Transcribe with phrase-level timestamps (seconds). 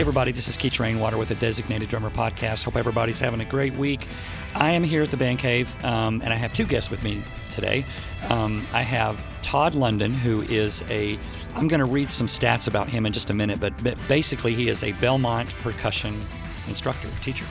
[0.00, 2.64] Hey, everybody, this is Keech Rainwater with the Designated Drummer Podcast.
[2.64, 4.08] Hope everybody's having a great week.
[4.54, 7.22] I am here at the Band Cave, um, and I have two guests with me
[7.50, 7.84] today.
[8.30, 11.18] Um, I have Todd London, who is a,
[11.54, 14.54] I'm going to read some stats about him in just a minute, but, but basically,
[14.54, 16.18] he is a Belmont percussion
[16.66, 17.44] instructor, teacher.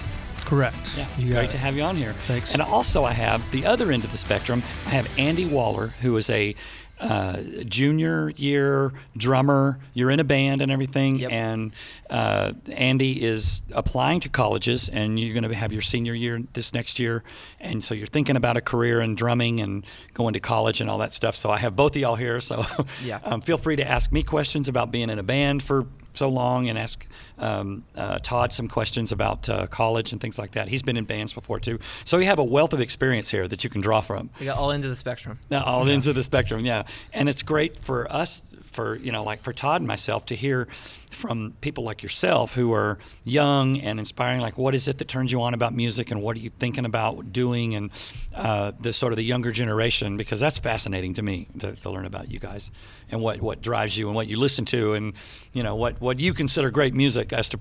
[0.44, 0.98] Correct.
[0.98, 1.52] Yeah, You great it.
[1.52, 2.13] to have you on here.
[2.13, 2.54] Thanks.
[2.54, 4.63] And also, I have the other end of the spectrum.
[4.88, 6.55] I have Andy Waller, who is a
[7.00, 9.80] uh, junior year drummer.
[9.94, 11.31] You're in a band and everything, Yep.
[11.31, 11.71] and
[12.09, 16.73] uh, Andy is applying to colleges, and you're going to have your senior year this
[16.73, 17.23] next year,
[17.59, 20.98] and so you're thinking about a career in drumming and going to college and all
[20.99, 21.35] that stuff.
[21.35, 22.40] So I have both of y'all here.
[22.41, 22.66] So
[23.04, 23.20] Yeah.
[23.23, 26.70] um, feel free to ask me questions about being in a band for so long
[26.70, 30.68] and ask um, uh, Todd some questions about uh, college and things like that.
[30.68, 31.80] He's been in bands before too.
[32.05, 34.30] So you have a wealth of experience here that you can draw from.
[34.40, 35.40] We got all ends of the spectrum.
[35.49, 36.84] Now, all ends of the spectrum, yeah.
[37.13, 40.68] And it's great for us, for you know, like for Todd and myself, to hear
[41.10, 44.41] from people like yourself who are young and inspiring.
[44.41, 46.85] Like, what is it that turns you on about music, and what are you thinking
[46.85, 47.91] about doing, and
[48.35, 52.05] uh, the sort of the younger generation, because that's fascinating to me to, to learn
[52.05, 52.71] about you guys
[53.12, 55.13] and what what drives you and what you listen to, and
[55.54, 57.60] you know what what you consider great music as to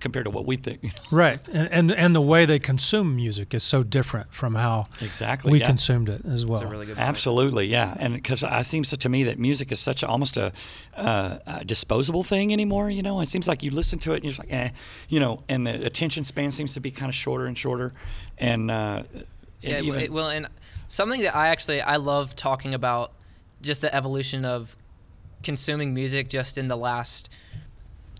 [0.00, 0.92] compared to what we think.
[1.10, 5.52] Right, and, and and the way they consume music is so different from how exactly.
[5.52, 5.66] we yeah.
[5.66, 6.62] consumed it as well.
[6.62, 6.98] A really good.
[6.98, 10.52] Absolutely, yeah, and because it seems to me that music is such a, almost a,
[10.96, 12.85] uh, a disposable thing anymore.
[12.90, 14.70] You know, it seems like you listen to it and you're just like, eh,
[15.08, 17.92] you know, and the attention span seems to be kind of shorter and shorter,
[18.38, 19.02] and uh,
[19.62, 20.46] Yeah, even, it- well, and
[20.88, 23.12] something that I actually I love talking about
[23.62, 24.76] just the evolution of
[25.42, 27.28] consuming music just in the last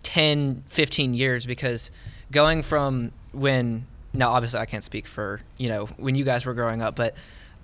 [0.03, 1.91] 10, 15 years because
[2.31, 6.53] going from when now obviously I can't speak for, you know, when you guys were
[6.53, 7.15] growing up, but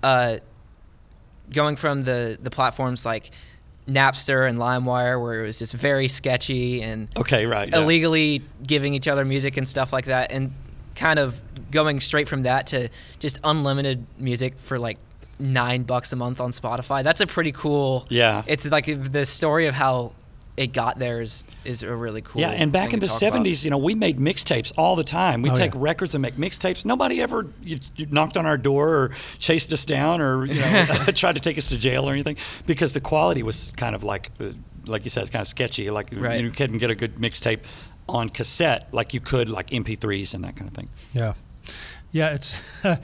[0.02, 0.38] uh,
[1.52, 3.30] going from the the platforms like
[3.88, 7.80] Napster and LimeWire where it was just very sketchy and okay, right, yeah.
[7.80, 10.52] illegally giving each other music and stuff like that and
[10.94, 12.88] kind of going straight from that to
[13.18, 14.96] just unlimited music for like
[15.38, 18.44] nine bucks a month on spotify that's a pretty cool Yeah.
[18.46, 20.12] it's like the story of how
[20.56, 23.20] it got there is, is a really cool Yeah, and back thing in the talk
[23.22, 23.44] about.
[23.44, 25.42] '70s, you know, we made mixtapes all the time.
[25.42, 25.80] We Oh, take yeah.
[25.82, 26.84] records and make mixtapes.
[26.84, 30.84] Nobody ever you, you knocked on our door or chased us down or you know
[31.14, 34.30] tried to take us to jail or anything because the quality was kind of like,
[34.40, 34.50] uh,
[34.86, 35.90] like you said, it's kind of sketchy.
[35.90, 36.40] Like Right.
[36.40, 37.60] you couldn't get a good mixtape
[38.08, 40.88] on cassette like you could like MP3s and that kind of thing.
[41.14, 41.32] Yeah,
[42.12, 42.60] yeah, it's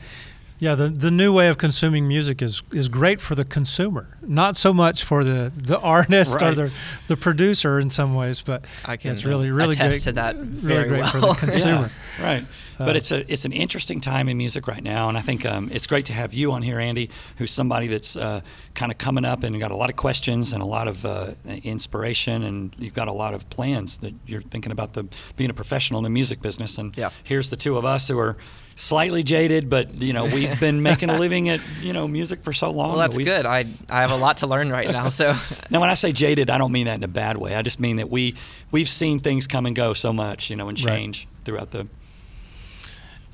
[0.61, 0.75] yeah.
[0.77, 4.73] The the new way of consuming music is is great for the consumer, not so
[4.73, 6.71] much for the the artist or the
[7.09, 10.37] the producer in some ways, but I can it's really really attest great to that
[10.37, 11.35] really very great for well.
[11.41, 11.91] the consumer.
[12.19, 12.45] Yeah, right.
[12.79, 15.45] but Uh, it's a it's an interesting time in music right now, and I think
[15.45, 18.41] um, it's great to have you on here, Andy, who's somebody that's uh,
[18.75, 21.33] kind of coming up and got a lot of questions and a lot of uh,
[21.75, 25.05] inspiration, and you've got a lot of plans that you're thinking about the
[25.37, 26.79] being a professional in the music business.
[26.79, 27.11] And Yeah.
[27.25, 28.37] here's the two of us who are
[28.81, 32.53] slightly jaded, but you know we've been making a living at you know music for
[32.53, 32.91] so long.
[32.91, 35.35] well that's we- good i i have a lot to learn right now so
[35.71, 37.55] Now, when I say jaded, I don't mean that in a bad way.
[37.55, 38.35] I just mean that we
[38.73, 40.95] we've seen things come and go so much, you know, and Right.
[40.97, 41.87] change throughout the.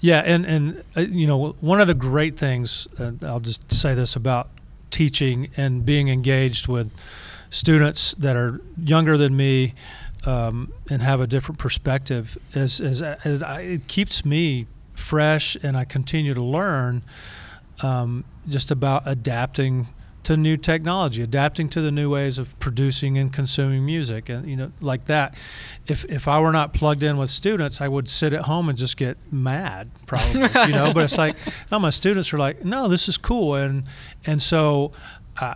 [0.00, 3.94] Yeah, and and uh, you know one of the great things uh, I'll just say
[3.94, 4.48] this about
[4.90, 6.90] teaching and being engaged with
[7.50, 9.74] students that are younger than me
[10.26, 15.76] um, and have a different perspective is, is, is I, it keeps me fresh and
[15.76, 17.02] I continue to learn
[17.80, 19.88] um, just about adapting
[20.26, 24.56] to new technology, adapting to the new ways of producing and consuming music, and you
[24.56, 25.38] know, like that.
[25.86, 28.76] If if I were not plugged in with students, I would sit at home and
[28.76, 30.92] just get mad, probably, you know.
[30.92, 31.36] But it's like,
[31.70, 33.84] no, my students are like, no, this is cool, and
[34.24, 34.92] and so.
[35.38, 35.54] Uh,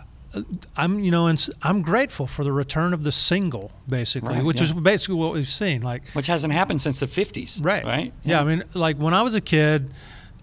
[0.77, 4.57] I'm, you know, and I'm grateful for the return of the single, basically, Right, which
[4.59, 4.65] yeah.
[4.65, 5.81] is basically what we've seen.
[5.81, 7.63] Like, which hasn't happened since the 50s.
[7.63, 7.83] Right.
[7.83, 8.13] Right.
[8.23, 8.41] Yeah.
[8.41, 9.93] I mean, like when I was a kid,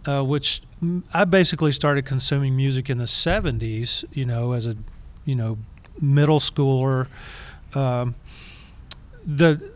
[0.05, 0.63] uh, which
[1.13, 4.75] I basically started consuming music in the 70s, you know, as a,
[5.25, 5.59] you know,
[6.01, 7.09] middle schooler.
[7.75, 8.15] Um,
[9.25, 9.73] the,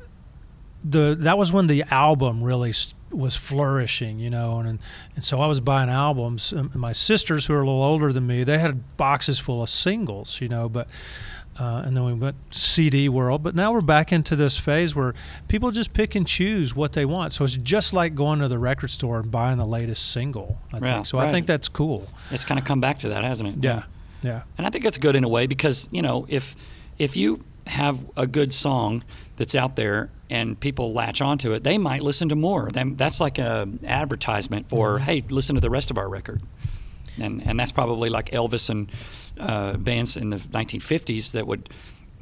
[0.84, 2.72] the, that was when the album really
[3.12, 4.78] was flourishing, you know, and,
[5.16, 6.52] and so I was buying albums.
[6.52, 9.68] And my sisters, who are a little older than me, they had boxes full of
[9.68, 10.88] singles, you know, but
[11.58, 13.42] uh, and then we went CD world.
[13.42, 15.12] But now we're back into this phase where
[15.48, 17.34] people just pick and choose what they want.
[17.34, 20.58] So it's just like going to the record store and buying the latest single.
[20.72, 21.18] I Yeah, think so.
[21.18, 22.08] I think that's cool.
[22.30, 23.54] It's kind of come back to that, hasn't it?
[23.62, 23.82] Yeah,
[24.22, 26.56] yeah, And I think that's good in a way because you know if
[26.98, 29.04] if you have a good song
[29.36, 32.68] that's out there and people latch onto it, they might listen to more.
[32.72, 35.04] That's like an advertisement for Mm-hmm.
[35.04, 36.40] hey, listen to the rest of our record.
[37.20, 38.90] And and that's probably like Elvis and
[39.38, 41.68] uh, bands in the 1950s that would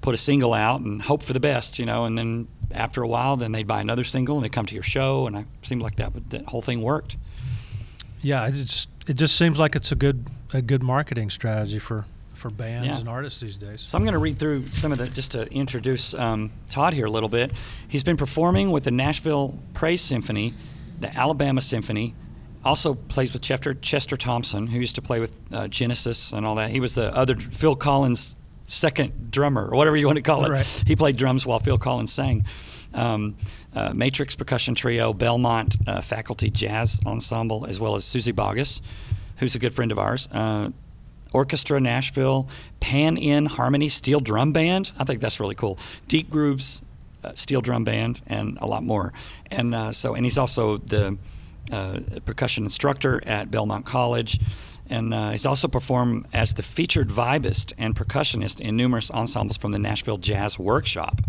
[0.00, 3.08] put a single out and hope for the best, you know, and then after a
[3.08, 5.82] while, then they'd buy another single and they'd come to your show, and it seemed
[5.82, 7.16] like that would, that whole thing worked.
[8.22, 12.04] Yeah, it just it just seems like it's a good a good marketing strategy for
[12.40, 12.98] for bands Yeah.
[12.98, 13.82] and artists these days.
[13.82, 17.06] So I'm going to read through some of the just to introduce um, Todd here
[17.06, 17.52] a little bit.
[17.86, 20.54] He's been performing with the Nashville Praise Symphony,
[20.98, 22.14] the Alabama Symphony.
[22.64, 26.56] Also plays with Chester Chester Thompson, who used to play with uh, Genesis and all
[26.56, 26.70] that.
[26.70, 30.50] He was the other Phil Collins' second drummer, or whatever you want to call it.
[30.50, 30.82] Right.
[30.86, 32.44] He played drums while Phil Collins sang.
[32.92, 33.36] Um,
[33.74, 38.80] uh, Matrix Percussion Trio, Belmont uh, Faculty Jazz Ensemble, as well as Suzy Bogguss,
[39.36, 40.28] who's a good friend of ours.
[40.32, 40.70] Uh,
[41.32, 42.48] Orchestra Nashville,
[42.80, 44.92] Pan In Harmony Steel Drum Band.
[44.98, 45.78] I think that's really cool.
[46.08, 46.82] Deep Grooves
[47.22, 49.12] uh, Steel Drum Band, and a lot more.
[49.50, 51.16] And uh, so, and he's also the
[51.70, 54.40] uh, percussion instructor at Belmont College.
[54.88, 59.70] And uh, he's also performed as the featured vibist and percussionist in numerous ensembles from
[59.70, 61.20] the Nashville Jazz Workshop.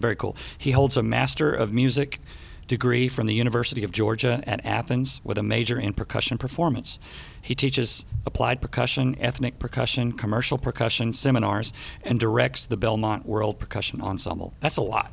[0.00, 0.36] Very cool.
[0.56, 2.20] He holds a Master of Music
[2.68, 6.98] degree from the University of Georgia at Athens with a major in percussion performance.
[7.40, 11.72] He teaches applied percussion, ethnic percussion, commercial percussion seminars,
[12.04, 14.54] and directs the Belmont World Percussion Ensemble.
[14.60, 15.12] That's a lot.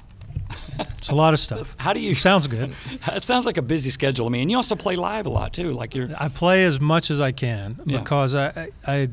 [0.98, 1.76] It's a lot of stuff.
[1.80, 2.16] How do you?
[2.16, 2.74] Sounds good.
[3.12, 4.42] It sounds like a busy schedule to me.
[4.42, 5.72] And you also play live a lot too.
[5.74, 6.10] Like you're.
[6.18, 8.00] I play as much as I can Yeah.
[8.00, 9.10] because I, I, I,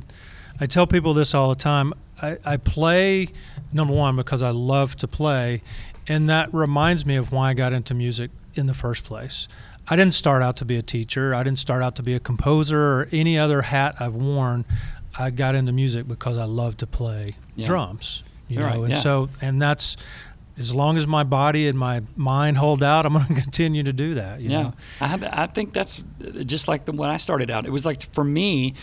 [0.60, 1.92] I tell people this all the time.
[2.22, 3.28] I, I play
[3.72, 5.62] number one because I love to play,
[6.08, 9.48] and that reminds me of why I got into music in the first place.
[9.88, 11.34] I didn't start out to be a teacher.
[11.34, 14.64] I didn't start out to be a composer or any other hat I've worn.
[15.18, 17.66] I got into music because I love to play Yeah.
[17.66, 18.22] drums.
[18.48, 18.98] You Right, know, and yeah.
[19.00, 19.96] so and that's
[20.58, 23.92] as long as my body and my mind hold out, I'm going to continue to
[23.92, 24.40] do that.
[24.40, 24.74] You yeah, know?
[25.00, 26.02] I have, I think that's
[26.44, 27.66] just like the, when I started out.
[27.66, 28.74] It was like for me,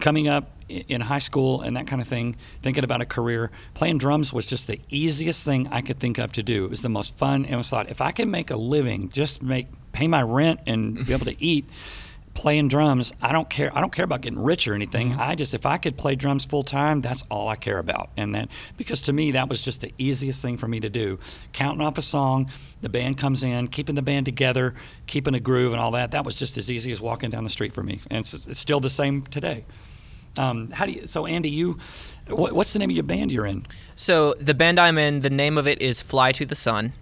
[0.00, 3.98] coming up in high school and that kind of thing, thinking about a career, playing
[3.98, 6.64] drums was just the easiest thing I could think of to do.
[6.64, 9.10] It was the most fun, and it was thought if I can make a living,
[9.10, 11.68] just make pay my rent and be able to eat.
[12.32, 13.76] Playing drums, I don't care.
[13.76, 15.10] I don't care about getting rich or anything.
[15.10, 15.20] Mm-hmm.
[15.20, 18.10] I just, if I could play drums full time, that's all I care about.
[18.16, 21.18] And then, because to me, that was just the easiest thing for me to do.
[21.52, 22.48] Counting off a song,
[22.82, 24.74] the band comes in, keeping the band together,
[25.08, 26.12] keeping a groove and all that.
[26.12, 28.60] That was just as easy as walking down the street for me, and it's, it's
[28.60, 29.64] still the same today.
[30.36, 31.06] Um, how do you?
[31.06, 31.78] So, Andy, you,
[32.28, 33.66] what, what's the name of your band you're in?
[33.94, 36.92] So the band I'm in, the name of it is Fly to the Sun.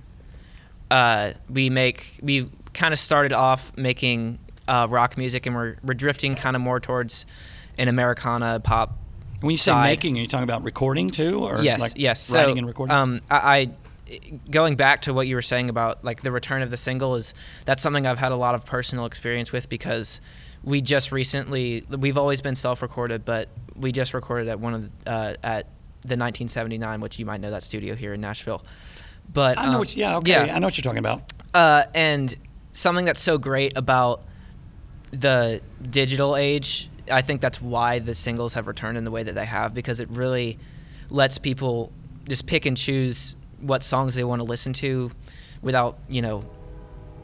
[0.90, 5.94] Uh, we make we kind of started off making uh, rock music, and we're we're
[5.94, 7.26] drifting kind of more towards
[7.76, 8.96] an Americana pop.
[9.40, 9.84] When you say Side.
[9.84, 12.34] making, are you talking about recording too, or yes, like yes.
[12.34, 12.96] writing so, and recording?
[12.96, 13.70] Um, I, I
[14.50, 17.34] going back to what you were saying about like the return of the single is
[17.64, 20.20] that's something I've had a lot of personal experience with because
[20.69, 25.11] we just recently we've always been self-recorded, but we just recorded at one of the,
[25.11, 25.65] uh, at
[26.03, 28.62] the 1979, which you might know that studio here in Nashville.
[29.32, 29.97] But I know um, what.
[29.97, 30.47] Yeah, okay.
[30.47, 30.55] yeah.
[30.55, 31.23] I know what you're talking about.
[31.55, 32.35] Uh, and
[32.73, 34.25] something that's so great about
[35.11, 39.35] the digital age, I think that's why the singles have returned in the way that
[39.35, 40.59] they have because it really
[41.09, 41.93] lets people
[42.29, 45.11] just pick and choose what songs they want to listen to
[45.62, 46.44] without, you know,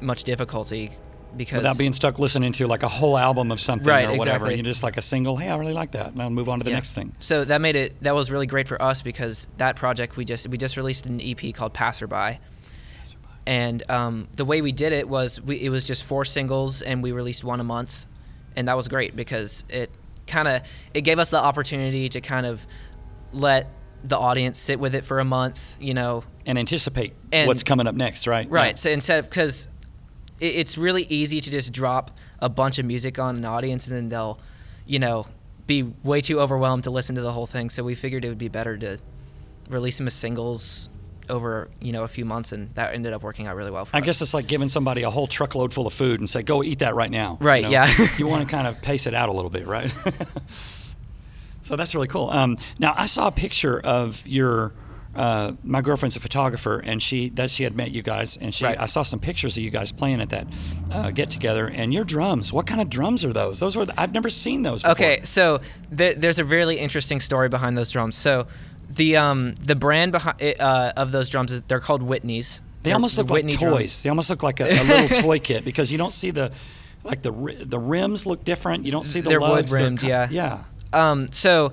[0.00, 0.90] much difficulty
[1.36, 4.44] because Without being stuck listening to like a whole album of something Right, or whatever.
[4.46, 4.56] exactly.
[4.56, 5.36] You just like a single.
[5.36, 6.08] Hey, I really like that.
[6.12, 6.76] And I'll move on to the Yeah.
[6.76, 7.14] next thing.
[7.20, 10.48] So that made it that was really great for us because that project we just
[10.48, 12.38] we just released an EP called Passerby.
[13.46, 17.02] And um, the way we did it was we, it was just four singles and
[17.02, 18.06] we released one a month,
[18.56, 19.90] and that was great because it
[20.26, 20.62] kind of
[20.94, 22.66] it gave us the opportunity to kind of
[23.32, 23.68] let
[24.02, 27.86] the audience sit with it for a month, you know, And anticipate And- what's coming
[27.86, 28.48] up next, right?
[28.50, 28.68] Right.
[28.68, 28.74] Yeah.
[28.76, 29.66] So instead of because
[30.40, 32.10] it, it's really easy to just drop
[32.40, 34.38] a bunch of music on an audience and then they'll,
[34.86, 35.26] you know,
[35.66, 37.70] be way too overwhelmed to listen to the whole thing.
[37.70, 38.98] So we figured it would be better to
[39.70, 40.90] release them as singles
[41.30, 43.96] over you know a few months, and that ended up working out really well for
[43.96, 44.04] I us.
[44.04, 46.80] guess it's like giving somebody a whole truckload full of food and say, "Go eat
[46.80, 47.70] that right now." you Right, know?
[47.70, 47.90] yeah.
[48.18, 49.90] you want to kind of pace it out a little bit, right?
[51.62, 52.28] so that's really cool.
[52.30, 54.72] Um, now I saw a picture of your.
[55.16, 58.64] Uh, my girlfriend's a photographer, and she that she had met you guys, and she
[58.64, 58.78] Right.
[58.80, 60.46] I saw some pictures of you guys playing at that
[60.90, 61.66] uh, get together.
[61.66, 63.60] And your drums, what kind of drums are those?
[63.60, 64.82] Those were I've never seen those.
[64.82, 64.92] Before.
[64.92, 65.60] Okay, so
[65.96, 68.16] th- there's a really interesting story behind those drums.
[68.16, 68.46] So
[68.90, 72.60] the um the brand behind uh, of those drums is they're called Whitney's.
[72.82, 73.76] They They're almost the look Whitney like drums.
[73.78, 74.02] toys.
[74.02, 76.50] They almost look like a, a little toy kit because you don't see the
[77.02, 77.30] like the
[77.64, 78.84] the rims look different.
[78.84, 79.70] You don't see the They're wood lugs.
[79.72, 80.28] They're rimmed, yeah.
[80.30, 80.64] Yeah.
[80.92, 81.72] Um, so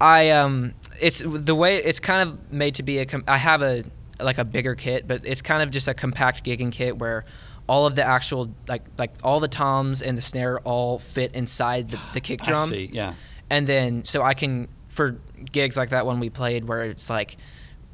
[0.00, 3.06] I um, it's the way it's kind of made to be a.
[3.06, 3.84] Com- I have a
[4.20, 7.24] like a bigger kit, but it's kind of just a compact gigging kit where
[7.66, 11.88] all of the actual like like all the toms and the snare all fit inside
[11.90, 12.68] the, the kick drum.
[12.68, 12.90] I see.
[12.92, 13.14] Yeah.
[13.48, 15.20] and then so I can for
[15.52, 17.36] gigs like that one we played where it's like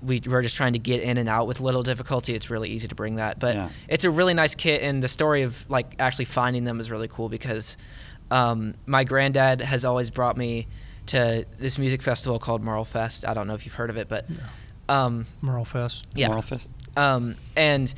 [0.02, 2.86] we were just trying to get in and out with little difficulty, it's really easy
[2.88, 3.38] to bring that.
[3.38, 3.68] But Yeah.
[3.88, 7.08] it's a really nice kit, and the story of like actually finding them is really
[7.08, 7.76] cool because
[8.30, 10.66] um, my granddad has always brought me
[11.08, 13.26] to this music festival called Merle Fest.
[13.26, 14.26] I don't know if you've heard of it, but
[14.88, 16.06] um, Merle Fest.
[16.14, 16.28] yeah.
[16.28, 16.70] Merle Fest.
[16.96, 17.92] Um, and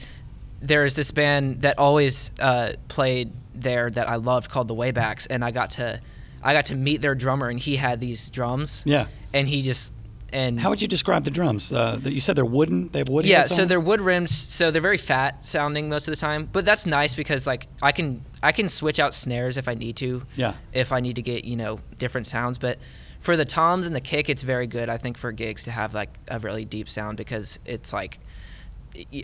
[0.60, 5.26] there is this band that always uh, played there that I loved called the Waybacks,
[5.30, 6.00] and I got to
[6.42, 8.82] I got to meet their drummer, and he had these drums.
[8.86, 9.06] Yeah.
[9.32, 9.92] And he just
[10.32, 11.73] and How would you describe the drums?
[11.73, 12.88] Uh, that you said they're wooden.
[12.88, 13.25] They have wood.
[13.25, 16.49] yeah, so they're wood rims, so they're very fat sounding most of the time.
[16.50, 19.97] But that's nice because like I can I can switch out snares if I need
[19.97, 20.23] to.
[20.37, 20.54] Yeah.
[20.73, 22.78] If I need to get you know different sounds, but
[23.20, 24.88] for the toms and the kick, it's very good.
[24.88, 28.20] I think for gigs to have like a really deep sound because it's like,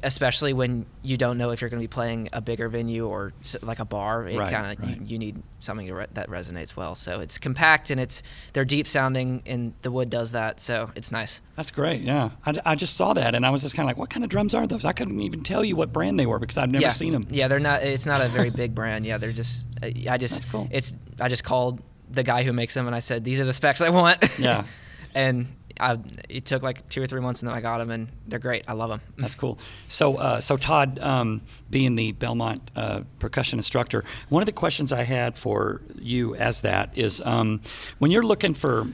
[0.02, 3.32] especially when you don't know if you're going to be playing a bigger venue or
[3.62, 5.00] like a bar, it Right, kind of right.
[5.00, 6.94] you, you need something to re- that resonates well.
[6.94, 11.10] So it's compact and it's they're deep sounding and the wood does that, so it's
[11.10, 11.40] nice.
[11.56, 12.02] That's great.
[12.02, 14.24] Yeah, I, I just saw that and I was just kind of like, what kind
[14.24, 14.84] of drums are those?
[14.84, 16.90] I couldn't even tell you what brand they were because I've never yeah.
[16.90, 17.26] seen them.
[17.30, 17.82] Yeah, they're not.
[17.82, 19.06] It's not a very big brand.
[19.06, 19.66] Yeah, they're just.
[19.82, 20.34] I just.
[20.34, 20.68] That's cool.
[20.70, 20.94] It's.
[21.20, 23.80] I just called the guy who makes them and I said these are the specs
[23.80, 24.38] I want.
[24.38, 24.64] Yeah.
[25.14, 25.46] and
[25.80, 28.38] I, it took like two or three months and then I got them and they're
[28.38, 28.64] great.
[28.68, 29.00] I love them.
[29.16, 29.58] That's cool.
[29.88, 34.92] So, uh, so Todd, um, being the Belmont uh, percussion instructor, one of the questions
[34.92, 37.60] I had for you as that is um,
[37.98, 38.86] when you're looking for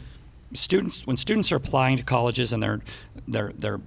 [0.55, 2.81] students, when students are applying to colleges and they're
[3.29, 3.81] they're they're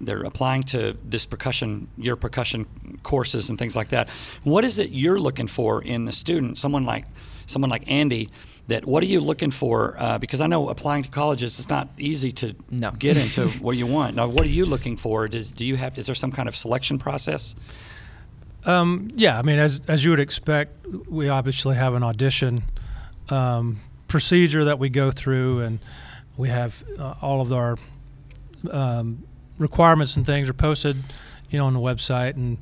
[0.00, 2.66] they're applying to this percussion, your percussion
[3.02, 4.10] courses and things like that.
[4.42, 6.58] What is it you're looking for in the student?
[6.58, 7.06] Someone like
[7.46, 8.30] someone like Andy.
[8.68, 9.96] That what are you looking for?
[9.98, 12.90] Uh, because I know applying to colleges is not easy to No.
[12.90, 14.16] get into what you want.
[14.16, 15.28] Now, what are you looking for?
[15.28, 15.96] Does do you have?
[15.98, 17.54] Is there some kind of selection process?
[18.64, 22.64] Um, yeah, I mean, as as you would expect, we obviously have an audition
[23.28, 25.78] um, procedure that we go through, and
[26.36, 27.78] we have uh, all of our
[28.70, 29.22] um,
[29.58, 30.96] requirements and things are posted,
[31.50, 32.58] you know, on the website, and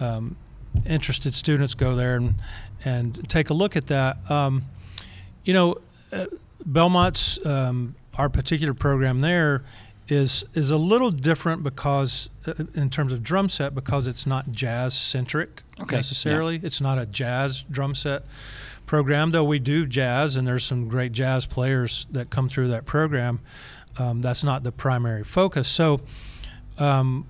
[0.00, 0.36] um,
[0.84, 2.34] interested students go there and
[2.84, 4.30] and take a look at that.
[4.30, 4.64] Um,
[5.46, 5.78] you know,
[6.12, 6.26] uh,
[6.66, 9.62] Belmont's um, our particular program there
[10.08, 14.52] is is a little different because uh, in terms of drum set because it's not
[14.52, 15.98] jazz centric Okay, yeah.
[15.98, 16.60] necessarily.
[16.62, 18.24] It's not a jazz drum set
[18.86, 22.84] program, though we do jazz, and there's some great jazz players that come through that
[22.84, 23.40] program.
[23.98, 25.68] Um, that's not the primary focus.
[25.68, 26.00] So,
[26.78, 27.26] um,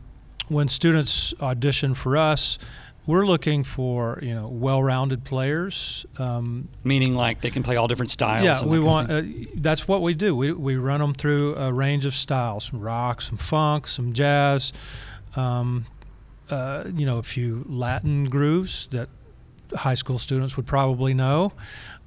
[0.48, 2.58] when students audition for us,
[3.06, 6.04] we're looking for you know well-rounded players.
[6.18, 8.44] Um, Meaning, like they can play all different styles.
[8.44, 9.10] yeah, we want.
[9.10, 9.22] Uh,
[9.54, 10.34] that's what we do.
[10.34, 14.72] We we run them through a range of styles: some rock, some funk, some jazz.
[15.36, 15.86] Um,
[16.50, 19.08] uh, you know, a few Latin grooves that
[19.74, 21.52] high school students would probably know,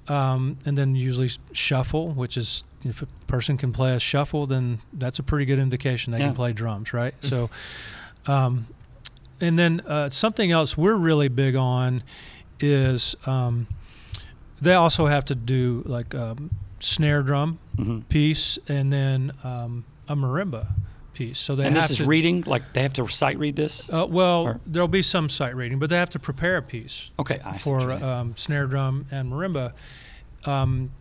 [0.07, 4.79] um, and then usually shuffle, which is if a person can play a shuffle, then
[4.93, 6.27] that's a pretty good indication they Yeah.
[6.27, 7.13] can play drums, right?
[7.19, 7.49] so,
[8.25, 8.67] um,
[9.41, 12.03] and then uh, something else we're really big on
[12.59, 13.67] is um,
[14.61, 16.35] they also have to do like a
[16.79, 18.07] snare drum Mhm.
[18.09, 20.67] piece and then um, a marimba
[21.13, 21.39] piece.
[21.39, 22.43] So they And have this is to, reading.
[22.45, 23.89] Like they have to sight read this.
[23.91, 27.11] uh, well, or- there'll be some sight reading, but they have to prepare a piece
[27.19, 29.73] Okay, I for um, snare drum and marimba.
[30.45, 30.91] Um,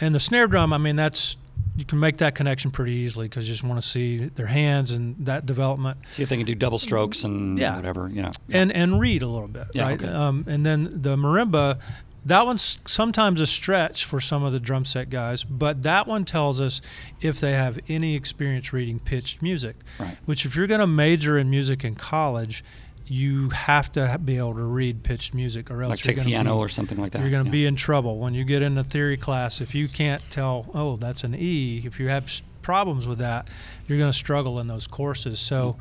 [0.00, 1.36] and the snare drum, I mean, that's
[1.76, 4.92] you can make that connection pretty easily because you just want to see their hands
[4.92, 7.74] and that development, see if they can do double strokes and Yeah.
[7.76, 8.08] whatever.
[8.08, 8.30] You know.
[8.50, 10.00] and and read a little bit, Yeah, right?
[10.02, 10.12] okay.
[10.12, 11.78] Um, and then the marimba,
[12.26, 16.24] that one's sometimes a stretch for some of the drum set guys, but that one
[16.24, 16.80] tells us
[17.20, 19.76] if they have any experience reading pitched music.
[19.98, 20.16] Right.
[20.24, 22.64] Which, if you're going to major in music in college,
[23.06, 26.54] you have to be able to read pitched music, or else like you're take piano
[26.54, 27.20] be, or something like that.
[27.20, 27.52] you're going to yeah.
[27.52, 29.60] be in trouble when you get in the theory class.
[29.60, 32.30] If you can't tell, oh, that's an E, if you have
[32.62, 33.48] problems with that,
[33.86, 35.38] you're going to struggle in those courses.
[35.38, 35.76] So,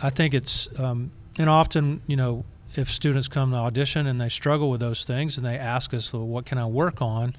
[0.00, 4.28] I think it's um, and often, you know, if students come to audition and they
[4.28, 7.34] struggle with those things and they ask us, well, what can I work on?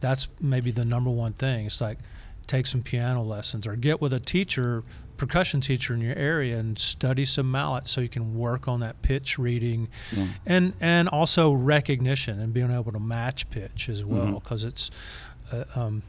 [0.00, 1.66] That's maybe the number one thing.
[1.66, 1.98] It's like
[2.46, 4.84] take some piano lessons or get with a teacher,
[5.18, 9.00] percussion teacher in your area and study some mallet so you can work on that
[9.02, 10.28] pitch reading Yeah.
[10.46, 14.90] and and also recognition and being able to match pitch as well because it's
[15.52, 16.02] uh, um,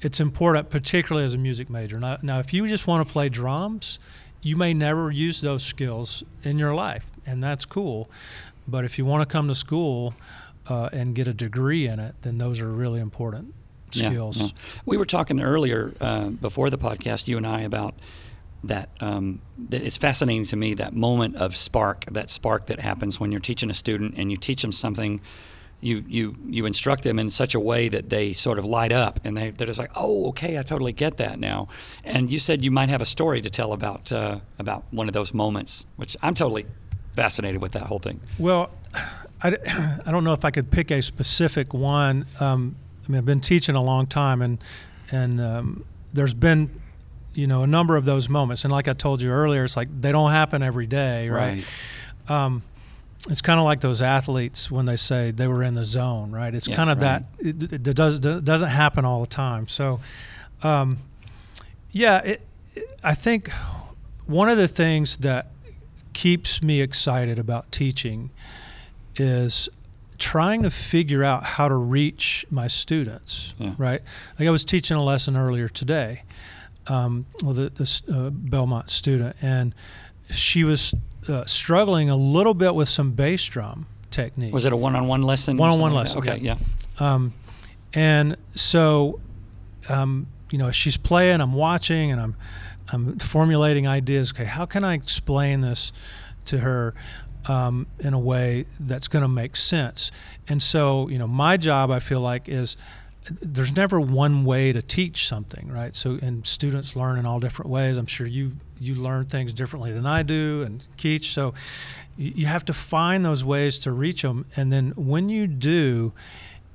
[0.00, 3.28] it's important particularly as a music major now, now if you just want to play
[3.28, 3.98] drums
[4.42, 8.10] you may never use those skills in your life and that's cool
[8.66, 10.14] but if you want to come to school
[10.68, 13.52] uh, and get a degree in it then those are really important
[13.92, 14.48] Yeah, skills yeah.
[14.86, 17.94] We were talking earlier uh, before the podcast, you and I, about
[18.68, 18.88] that.
[19.00, 19.40] Um,
[19.70, 23.40] that it's fascinating to me that moment of spark, that spark that happens when you're
[23.40, 25.20] teaching a student and you teach them something.
[25.80, 29.20] you you you instruct them in such a way that they sort of light up
[29.24, 31.68] and they they're just like, oh, okay, I totally get that now.
[32.04, 35.12] And you said you might have a story to tell about uh, about one of
[35.14, 36.66] those moments, which I'm totally
[37.14, 38.20] fascinated with that whole thing.
[38.38, 38.70] Well,
[39.42, 39.56] I,
[40.06, 42.26] I don't know if I could pick a specific one.
[42.40, 44.58] Um, I mean, I've been teaching a long time, and
[45.10, 46.80] and um, there's been,
[47.34, 48.64] you know, a number of those moments.
[48.64, 51.64] And like I told you earlier, it's like they don't happen every day, right?
[52.28, 52.62] Um,
[53.28, 56.54] it's kind of like those athletes when they say they were in the zone, right?
[56.54, 57.22] It's Yeah, kind of right.
[57.38, 57.46] that.
[57.46, 59.66] It, it does it doesn't happen all the time.
[59.66, 60.00] So,
[60.62, 60.98] um,
[61.90, 62.42] yeah, it,
[62.74, 63.50] it, I think
[64.26, 65.48] one of the things that
[66.12, 68.30] keeps me excited about teaching
[69.16, 69.68] is
[70.18, 73.54] trying to figure out how to reach my students.
[73.58, 73.74] Yeah.
[73.78, 74.00] Right?
[74.38, 76.22] Like I was teaching a lesson earlier today
[76.86, 79.74] um, with a, this uh, Belmont student, and
[80.30, 80.94] she was
[81.28, 84.52] uh, struggling a little bit with some bass drum technique.
[84.52, 85.56] Was it a one-on-one lesson?
[85.56, 86.56] One-on-one like lesson, Okay, yeah.
[87.00, 87.14] yeah.
[87.14, 87.32] Um,
[87.92, 89.20] and so,
[89.88, 92.36] um, you know, she's playing, I'm watching, and I'm,
[92.92, 94.32] I'm formulating ideas.
[94.32, 95.92] Okay, how can I explain this
[96.46, 96.94] to her
[97.46, 100.10] um, in a way that's going to make sense?
[100.48, 102.76] And so, you know, my job, I feel like, is
[103.40, 105.96] there's never one way to teach something, right?
[105.96, 107.96] So, and students learn in all different ways.
[107.96, 111.32] I'm sure you you learn things differently than I do, and Keech.
[111.32, 111.54] So,
[112.16, 116.12] you you have to find those ways to reach them, and then when you do,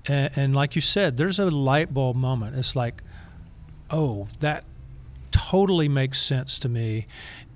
[0.05, 2.55] and, and like you said, there's a light bulb moment.
[2.55, 3.03] It's like,
[3.91, 4.63] oh, that
[5.31, 7.05] totally makes sense to me.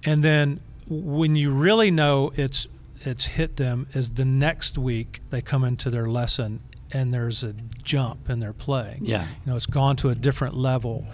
[0.05, 2.67] And then when you really know it's
[3.01, 6.59] it's hit them is the next week they come into their lesson
[6.93, 8.99] and there's a jump in their playing.
[9.05, 9.23] Yeah.
[9.45, 11.05] You know, it's gone to a different level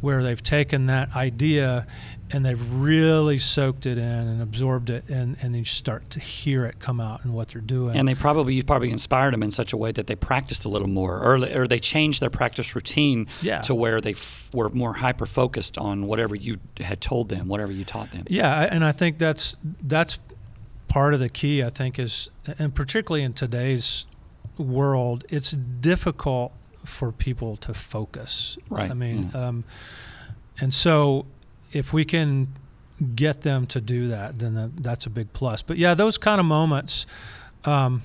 [0.00, 1.86] where they've taken that idea
[2.30, 6.64] and they've really soaked it in and absorbed it and, and you start to hear
[6.64, 7.94] it come out and what they're doing.
[7.94, 10.70] And they probably you probably inspired them in such a way that they practiced a
[10.70, 13.60] little more, or or they changed their practice routine Yeah.
[13.62, 17.72] to where they f- were more hyper focused on whatever you had told them, whatever
[17.72, 18.24] you taught them.
[18.28, 20.18] Yeah, and I think that's that's
[20.88, 21.62] part of the key.
[21.62, 24.06] I think is, and particularly in today's
[24.60, 26.52] world, it's difficult
[26.84, 28.58] for people to focus.
[28.68, 29.48] Right, I mean, yeah.
[29.48, 29.64] um,
[30.60, 31.26] and so
[31.72, 32.48] if we can
[33.14, 35.62] get them to do that, then that, that's a big plus.
[35.62, 37.06] But yeah, those kind of moments.
[37.64, 38.02] Um,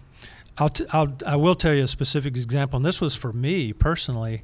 [0.57, 3.73] I'll, t- I'll I will tell you a specific example, and this was for me
[3.73, 4.43] personally,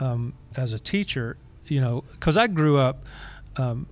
[0.00, 1.36] um, as a teacher.
[1.66, 3.04] You know, because I grew up.
[3.56, 3.86] Um,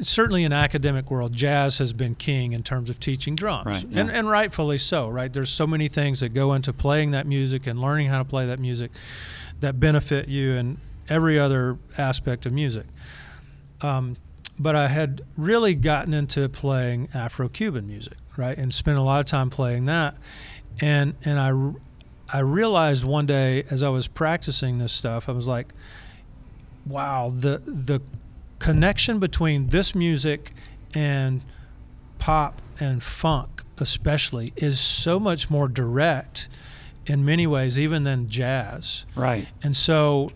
[0.00, 4.08] certainly in academic world, jazz has been king in terms of teaching drums, Right, and,
[4.08, 4.18] yeah.
[4.18, 5.08] and rightfully so.
[5.08, 8.24] Right, there's so many things that go into playing that music and learning how to
[8.24, 8.90] play that music
[9.60, 12.86] that benefit you in every other aspect of music.
[13.80, 14.16] Um,
[14.58, 19.26] but I had really gotten into playing Afro-Cuban music, right, and spent a lot of
[19.26, 20.16] time playing that,
[20.80, 25.46] and and I, I realized one day as I was practicing this stuff, I was
[25.46, 25.72] like,
[26.86, 28.00] wow, the the
[28.58, 30.52] connection between this music
[30.94, 31.42] and
[32.18, 36.48] pop and funk especially is so much more direct
[37.06, 39.46] in many ways even than jazz Right.
[39.62, 40.30] and so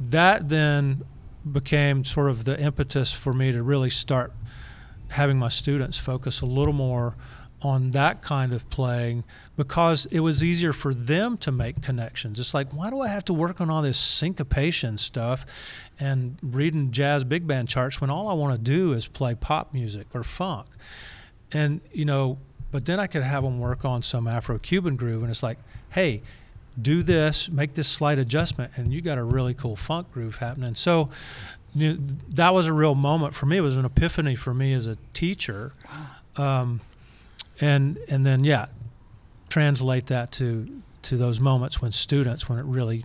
[0.00, 1.02] that then
[1.50, 4.32] became sort of the impetus for me to really start
[5.10, 7.14] having my students focus a little more
[7.64, 9.24] on that kind of playing
[9.56, 12.38] because it was easier for them to make connections.
[12.38, 15.46] It's like, why do I have to work on all this syncopation stuff
[15.98, 19.72] and reading jazz big band charts when all I want to do is play pop
[19.72, 20.66] music or funk?
[21.52, 22.38] And, you know,
[22.70, 25.58] but then I could have them work on some Afro Cuban groove, and it's like,
[25.90, 26.22] hey,
[26.80, 30.74] do this, make this slight adjustment, and you got a really cool funk groove happening.
[30.74, 31.08] So
[31.74, 31.98] you know,
[32.30, 33.58] that was a real moment for me.
[33.58, 35.72] It was an epiphany for me as a teacher.
[36.36, 36.80] Um,
[37.60, 38.66] and and then yeah,
[39.48, 40.68] translate that to
[41.02, 43.04] to those moments when students when it really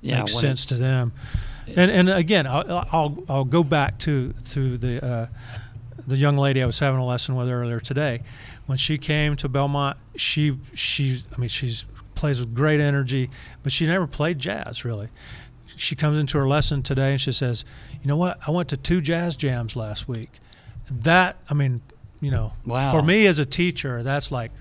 [0.00, 0.18] Yeah.
[0.18, 1.12] makes sense to them.
[1.76, 5.26] And and again, I'll I'll, I'll go back to to the uh,
[6.06, 8.22] the young lady I was having a lesson with earlier today.
[8.66, 13.30] When she came to Belmont, she she I mean she's plays with great energy,
[13.62, 15.08] but she never played jazz really.
[15.74, 17.64] She comes into her lesson today and she says,
[18.02, 18.38] "You know what?
[18.46, 20.30] I went to two jazz jams last week."
[20.90, 21.80] That I mean,
[22.22, 22.90] you know, Wow.
[22.92, 24.52] for me as a teacher, that's like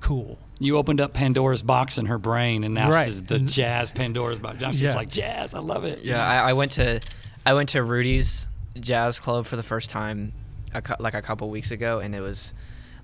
[0.00, 0.38] cool.
[0.58, 3.06] You opened up Pandora's box in her brain, and now Right.
[3.06, 4.60] this is the jazz Pandora's box.
[4.60, 4.94] Now she's Yeah.
[4.94, 6.02] like, jazz, I love it.
[6.02, 7.00] Yeah, I, I went to
[7.44, 8.48] I went to Rudy's
[8.80, 10.32] Jazz Club for the first time,
[10.74, 12.52] a, cou- like a couple weeks ago, and it was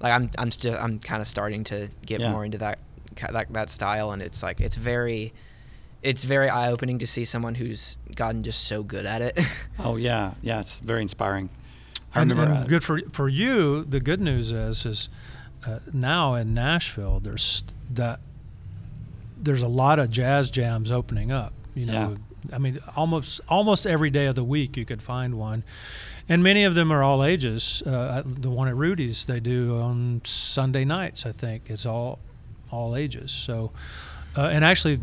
[0.01, 2.33] like I'm I'm still I'm kind of starting to get Yeah.
[2.33, 2.79] more into that
[3.31, 5.33] that that style, and it's like it's very
[6.03, 9.39] it's very eye opening to see someone who's gotten just so good at it.
[9.79, 10.59] Oh yeah, yeah.
[10.61, 11.51] It's very inspiring.
[12.15, 12.55] I and, remember.
[12.55, 13.85] and good for for you.
[13.85, 15.09] The good news is is
[15.67, 18.21] uh, now in Nashville, there's that
[19.37, 21.53] there's a lot of jazz jams opening up.
[21.75, 22.17] You know,
[22.53, 25.65] I mean, almost almost every day of the week you could find one,
[26.29, 27.83] and many of them are all ages.
[27.87, 31.25] Uh, the one at Rudy's they do on Sunday nights.
[31.25, 32.19] I think it's all
[32.71, 33.33] all ages.
[33.33, 33.73] So,
[34.37, 35.01] uh, and actually,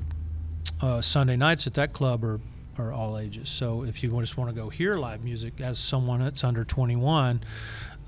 [0.82, 2.40] uh, Sunday nights at that club are
[2.80, 3.50] are all ages.
[3.50, 7.42] So if you just want to go hear live music as someone that's under 21,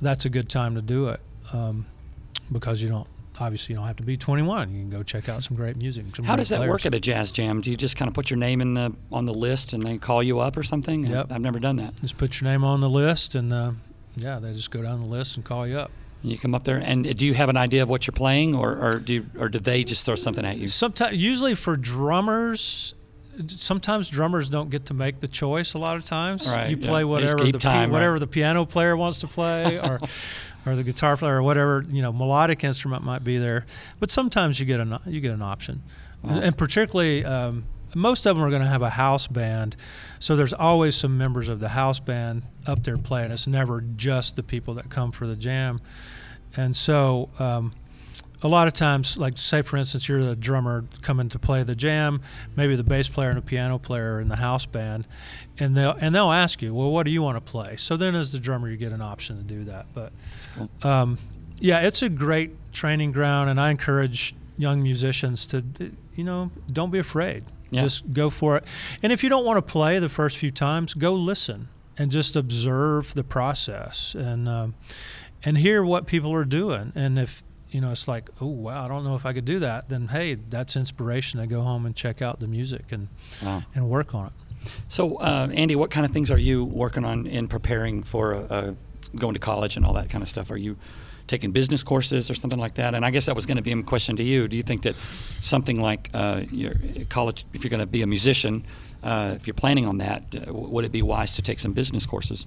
[0.01, 1.19] that's a good time to do it
[1.53, 1.85] um,
[2.51, 3.07] because you don't
[3.39, 4.71] obviously you don't have to be 21.
[4.73, 6.15] You can go check out some great music.
[6.15, 6.69] Some How great does that players.
[6.69, 7.61] work at a jazz jam?
[7.61, 9.97] Do you just kind of put your name in the on the list and they
[9.97, 11.07] call you up or something?
[11.07, 11.31] Yep.
[11.31, 11.95] I've never done that.
[12.01, 13.71] Just put your name on the list, and uh,
[14.15, 15.91] yeah, they just go down the list and call you up.
[16.23, 18.77] You come up there, and do you have an idea of what you're playing, or
[18.77, 20.67] or do you, or do they just throw something at you?
[20.67, 22.93] Sometimes, usually for drummers,
[23.49, 25.73] sometimes drummers don't get to make the choice.
[25.73, 27.91] A lot of times, Right, you play just whatever the time, right.
[27.93, 29.99] whatever the piano player wants to play, or
[30.65, 33.65] or the guitar player, or whatever you know melodic instrument might be there.
[33.99, 35.83] But sometimes you get an you get an option,
[36.21, 36.35] Wow.
[36.35, 37.25] and, and particularly.
[37.25, 39.75] Um, most of them are going to have a house band,
[40.17, 43.31] so there's always some members of the house band up there playing.
[43.31, 45.81] It's never just the people that come for the jam,
[46.55, 47.73] and so um,
[48.43, 51.75] a lot of times, like say for instance, you're the drummer coming to play the
[51.75, 52.21] jam,
[52.55, 55.07] maybe the bass player and a piano player in the house band,
[55.59, 57.75] and they'll and they'll ask you, well, what do you want to play?
[57.77, 59.85] So then, as the drummer, you get an option to do that.
[59.93, 60.11] But
[60.83, 61.17] um,
[61.59, 65.63] yeah, it's a great training ground, and I encourage young musicians to,
[66.15, 67.43] you know, don't be afraid.
[67.69, 67.81] Yeah.
[67.81, 68.65] Just go for it.
[69.01, 72.35] And if you don't want to play the first few times, go listen and just
[72.35, 74.75] observe the process and um,
[75.43, 76.91] and hear what people are doing.
[76.95, 79.59] And if you know it's like, oh wow, I don't know if I could do
[79.59, 83.07] that, then hey, that's inspiration to go home and check out the music and
[83.43, 83.63] Wow.
[83.75, 84.33] and work on it.
[84.89, 88.73] So, uh, Andy, what kind of things are you working on in preparing for uh,
[89.15, 90.51] going to college and all that kind of stuff?
[90.51, 90.77] Are you
[91.27, 92.93] taking business courses or something like that?
[92.93, 94.47] And I guess that was going to be a question to you.
[94.47, 94.95] Do you think that
[95.39, 96.75] something like uh, your
[97.09, 98.63] college, if you're going to be a musician,
[99.01, 102.05] uh, if you're planning on that, uh, would it be wise to take some business
[102.05, 102.45] courses?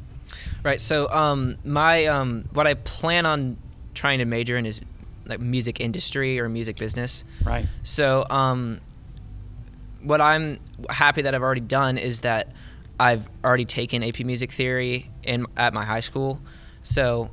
[0.62, 0.80] Right.
[0.80, 3.56] So um, my um, what I plan on
[3.94, 4.80] trying to major in is
[5.26, 7.24] like music industry or music business.
[7.44, 7.66] Right.
[7.82, 8.80] So um,
[10.02, 10.60] what I'm
[10.90, 12.52] happy that I've already done is that
[13.00, 16.40] I've already taken AP Music Theory in at my high school.
[16.82, 17.30] So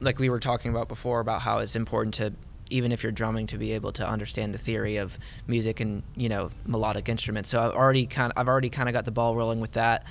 [0.00, 2.32] like we were talking about before about how it's important to
[2.70, 6.28] even if you're drumming to be able to understand the theory of music and you
[6.28, 7.50] know melodic instruments.
[7.50, 10.06] So I've already kind of, I've already kind of got the ball rolling with that.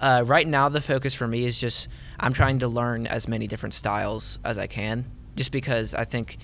[0.00, 1.88] Uh, right now, the focus for me is just
[2.20, 5.04] I'm trying to learn as many different styles as I can,
[5.38, 6.36] just because I think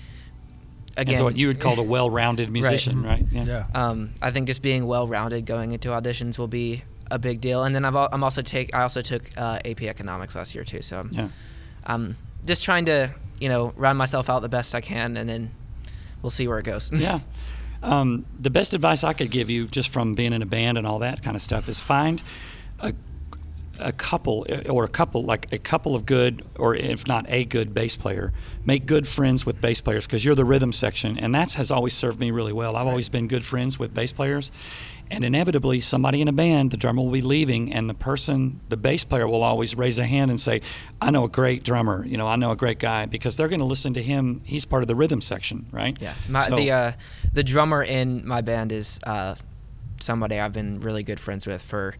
[0.97, 3.25] again and so what you would call a well-rounded musician, right?
[3.31, 3.65] Yeah.
[3.75, 7.63] um, I think just being well-rounded going into auditions will be a big deal.
[7.65, 10.63] And then I've al- I'm also take I also took uh, AP Economics last year
[10.63, 10.81] too.
[10.81, 11.27] So I'm, Yeah.
[11.85, 15.51] I'm just trying to you know round myself out the best I can, and then
[16.21, 16.91] we'll see where it goes.
[16.91, 17.19] yeah.
[17.83, 20.87] Um, the best advice I could give you, just from being in a band and
[20.87, 22.19] all that kind of stuff, is find
[22.79, 22.93] a,
[23.79, 27.73] a couple or a couple like a couple of good, or if not a good
[27.73, 28.33] bass player.
[28.65, 31.93] Make good friends with bass players because you're the rhythm section, and that has always
[31.93, 32.75] served me really well.
[32.75, 34.51] I've always been good friends with bass players.
[35.11, 38.77] And inevitably, somebody in a band, the drummer will be leaving, and the person, the
[38.77, 40.61] bass player, will always raise a hand and say,
[40.99, 42.03] "I know a great drummer.
[42.07, 44.41] You know, I know a great guy," because they're going to listen to him.
[44.45, 45.95] He's part of the rhythm section, right?
[46.01, 46.91] Yeah, my, So- the uh,
[47.33, 49.35] the drummer in my band is uh,
[49.99, 51.95] somebody I've been really good friends with for.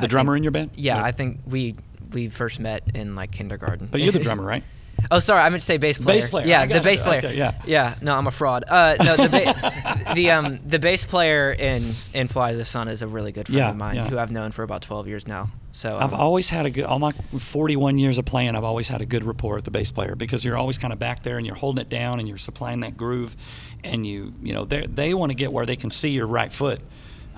[0.00, 0.70] The drummer in your band?
[0.74, 1.02] Yeah.
[1.02, 1.76] I think we
[2.12, 3.88] we first met in like kindergarten.
[3.90, 4.64] But you're the drummer, right?
[5.12, 6.16] oh, sorry, I meant to say bass player.
[6.16, 7.18] Bass player, Yeah, the bass player.
[7.18, 7.60] Okay, yeah.
[7.64, 8.64] Yeah, no, I'm a fraud.
[8.68, 12.88] Uh, no, the ba- the um the bass player in in Fly to the Sun
[12.88, 14.08] is a really good friend Yeah, of mine yeah.
[14.08, 15.50] who I've known for about 12 years now.
[15.70, 18.88] So I've um, always had a good, all my 41 years of playing, I've always
[18.88, 21.36] had a good rapport with the bass player because you're always kind of back there
[21.36, 23.36] and you're holding it down and you're supplying that groove,
[23.84, 26.52] and you, you know, they they want to get where they can see your right
[26.52, 26.80] foot.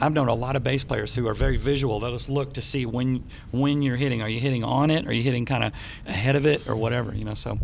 [0.01, 2.01] I've known a lot of bass players who are very visual.
[2.01, 4.23] They'll just look to see when when you're hitting.
[4.23, 5.07] Are you hitting on it?
[5.07, 5.73] Are you hitting kind of
[6.07, 7.15] ahead of it or whatever?
[7.15, 7.59] You know, so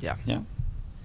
[0.00, 0.16] yeah.
[0.24, 0.40] yeah.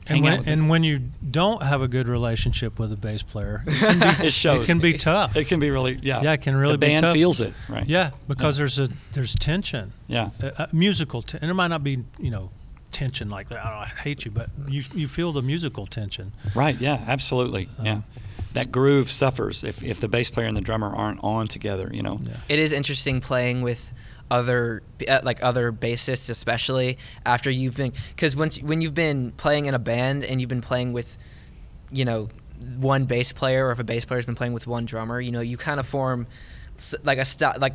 [0.07, 0.99] And when, and when you
[1.31, 4.61] don't have a good relationship with a bass player, it can be, it shows.
[4.63, 5.35] it can be tough.
[5.35, 6.21] It can be really yeah.
[6.21, 7.13] Yeah, it can really the be band tough.
[7.15, 7.87] feels it right.
[7.87, 10.29] Yeah, because there's a there's tension, Yeah.
[10.43, 12.51] uh, uh, musical, ten- and it might not be you know
[12.95, 13.65] tension like that.
[13.65, 16.31] I hate you, but you you feel the musical tension.
[16.55, 16.79] Right.
[16.79, 17.03] Yeah.
[17.05, 17.67] Absolutely.
[17.77, 18.01] Um, yeah.
[18.53, 21.89] That groove suffers if, if the bass player and the drummer aren't on together.
[21.91, 22.21] You know.
[22.23, 22.37] Yeah.
[22.47, 23.91] it is interesting playing with
[24.31, 29.67] other uh, like other bassists especially after you've been because once when you've been playing
[29.67, 31.17] in a band and you've been playing with
[31.91, 32.27] you know
[32.77, 35.41] one bass player or if a bass player's been playing with one drummer you know
[35.41, 36.25] you kind of form
[37.03, 37.73] like a style like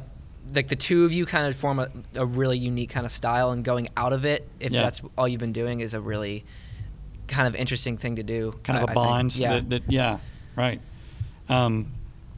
[0.55, 3.50] like the two of you kind of form a, a really unique kind of style
[3.53, 4.83] and going out of it if Yeah.
[4.83, 6.44] that's all you've been doing is a really
[7.29, 8.94] kind of interesting thing to do Kind of I- a I think.
[8.94, 9.37] bond.
[9.37, 10.18] yeah That, that, yeah.
[10.57, 10.81] Right.
[11.48, 11.92] Um,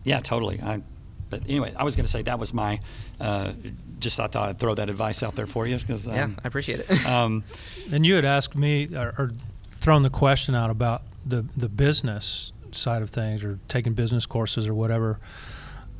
[0.05, 0.61] yeah, totally.
[0.63, 0.83] I,
[1.31, 2.81] but anyway, I was going to say that was my.
[3.21, 3.53] Uh,
[4.01, 6.49] just I thought I'd throw that advice out there for you because um, yeah, I
[6.49, 7.07] appreciate it.
[7.09, 7.45] um,
[7.93, 9.33] And you had asked me or, or
[9.73, 14.67] thrown the question out about the the business side of things or taking business courses
[14.69, 15.19] or whatever.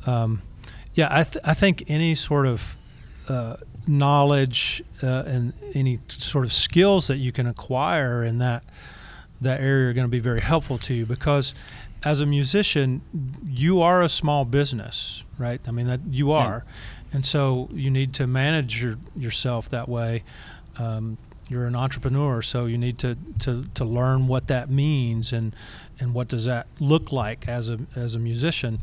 [0.05, 0.41] Um,
[0.93, 2.75] yeah, I, th- I think any sort of
[3.27, 8.63] uh, knowledge uh, and any sort of skills that you can acquire in that
[9.41, 11.53] that area are going to be very helpful to you because
[12.03, 13.01] as a musician
[13.45, 15.61] you are a small business right?
[15.67, 16.65] I mean that you are.
[17.11, 20.23] And so you need to manage your, yourself that way.
[20.77, 21.17] Um,
[21.49, 25.55] you're an entrepreneur so you need to, to, to learn what that means and
[25.99, 28.79] and what does that look like as a as a musician.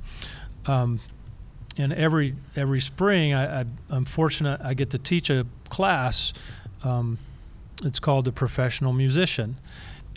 [0.67, 1.01] Um,
[1.77, 6.33] and every every spring I, I, am fortunate I get to teach a class
[6.83, 7.19] um,
[7.83, 9.57] it's called the professional musician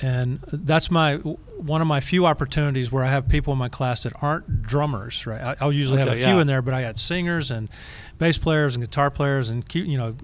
[0.02, 4.04] and that's my one of my few opportunities where I have people in my class
[4.04, 5.26] that aren't drummers.
[5.28, 7.70] Right, I, will usually okay, have a few in there, but I got singers and
[8.18, 10.16] bass players and guitar players and you know,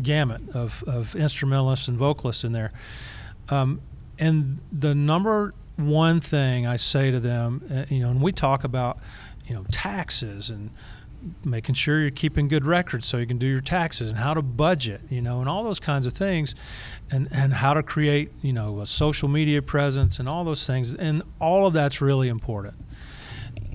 [0.00, 2.72] gamut of of instrumentalists and vocalists in there.
[3.48, 3.80] Um,
[4.18, 8.62] and the number one thing I say to them, uh, you know, and we talk
[8.62, 8.98] about,
[9.52, 10.70] you know, taxes and
[11.44, 14.40] making sure you're keeping good records so you can do your taxes and how to
[14.40, 16.54] budget, you know, and all those kinds of things,
[17.10, 20.94] and and how to create, you know, a social media presence and all those things,
[20.94, 22.74] and all of that's really important.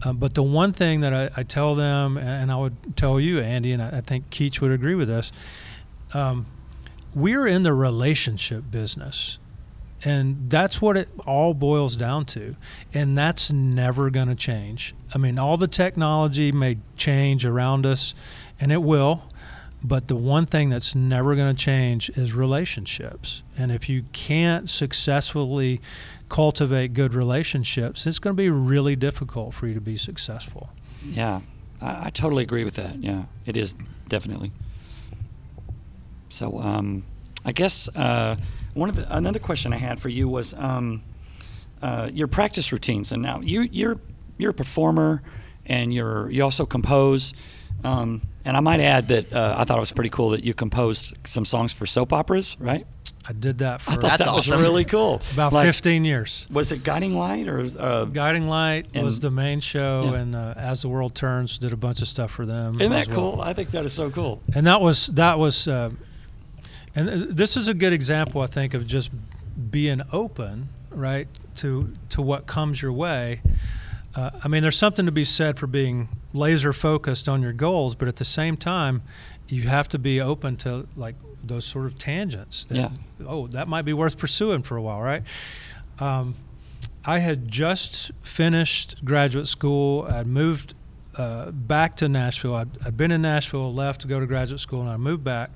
[0.02, 3.40] Uh, but the one thing that I, I, tell them, and I would tell you,
[3.40, 5.32] Andy, and I, I think Keech would agree with us,
[6.16, 6.48] um,
[7.14, 9.38] we're in the relationship business.
[10.04, 12.56] And that's what it all boils down to.
[12.94, 14.94] And that's never going to change.
[15.14, 18.14] I mean, all the technology may change around us,
[18.60, 19.24] and it will.
[19.84, 23.44] But the one thing that's never going to change is relationships.
[23.58, 25.82] And if you can't successfully
[26.30, 30.70] cultivate good relationships, it's going to be really difficult for you to be successful.
[31.04, 31.42] Yeah,
[31.80, 33.02] I, I totally agree with that.
[33.04, 33.76] Yeah, it is
[34.08, 34.52] definitely.
[36.30, 37.04] So, um,
[37.46, 37.88] I guess.
[37.96, 38.36] Uh,
[38.78, 41.04] one of the another question I had for you was um,
[41.82, 43.98] uh, your practice routines, and now you you're
[44.38, 45.22] you're a performer,
[45.66, 47.34] and you're you also compose.
[47.84, 50.54] Um, and I might add that uh, I thought it was pretty cool that you
[50.54, 52.88] composed some songs for soap operas, right?
[53.30, 54.60] I did that for I thought That's that awesome.
[54.60, 55.22] was really cool.
[55.34, 56.48] about Like, 15 years.
[56.50, 60.20] Was it Guiding Light or uh, Guiding Light was the main show, Yeah.
[60.20, 62.80] and uh, As the World Turns did a bunch of stuff for them.
[62.80, 63.34] isn't that well.
[63.34, 63.42] cool?
[63.42, 64.42] I think that is so cool.
[64.56, 65.90] and that was that was uh,
[66.98, 69.12] and uh, this is a good example i think of just
[69.72, 73.42] being open right to to what comes your way
[74.16, 77.96] uh, i mean there's something to be said for being laser focused on your goals
[77.96, 79.02] but at the same time
[79.48, 82.90] you have to be open to like those sort of tangents that, Yeah.
[83.26, 85.24] oh that might be worth pursuing for a while right
[86.00, 86.36] um,
[87.06, 90.74] i had just finished graduate school i'd moved
[91.18, 92.54] uh, back to Nashville.
[92.54, 95.50] I'd, I'd been in Nashville, left to go to graduate school, and I moved back.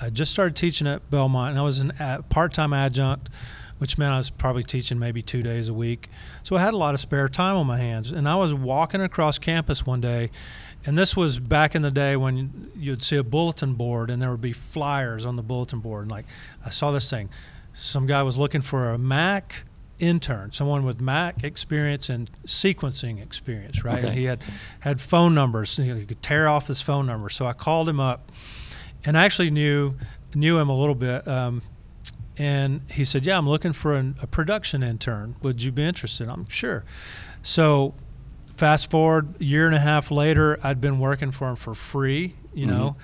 [0.00, 3.28] I just started teaching at Belmont, and I was a part-time adjunct,
[3.78, 6.08] which meant I was probably teaching maybe two days a week.
[6.42, 9.00] So I had a lot of spare time on my hands, and I was walking
[9.00, 10.30] across campus one day,
[10.84, 14.30] and this was back in the day when you'd see a bulletin board, and there
[14.30, 16.02] would be flyers on the bulletin board.
[16.02, 16.26] And like
[16.64, 17.28] I saw this thing,
[17.72, 19.64] some guy was looking for a Mac
[19.98, 23.98] intern, someone with Mac experience and sequencing experience, right?
[23.98, 24.08] Okay.
[24.08, 24.42] And he had
[24.80, 25.78] had phone numbers.
[25.78, 27.28] You, know, you could tear off his phone number.
[27.28, 28.32] So I called him up,
[29.04, 29.94] and I actually knew
[30.34, 31.26] knew him a little bit.
[31.26, 31.62] Um,
[32.38, 35.36] and he said, "Yeah, I'm looking for an, a production intern.
[35.42, 36.84] Would you be interested?" I'm sure.
[37.42, 37.94] So
[38.56, 42.34] fast forward a year and a half later, I'd been working for him for free.
[42.54, 42.70] You Mhm.
[42.70, 42.94] know.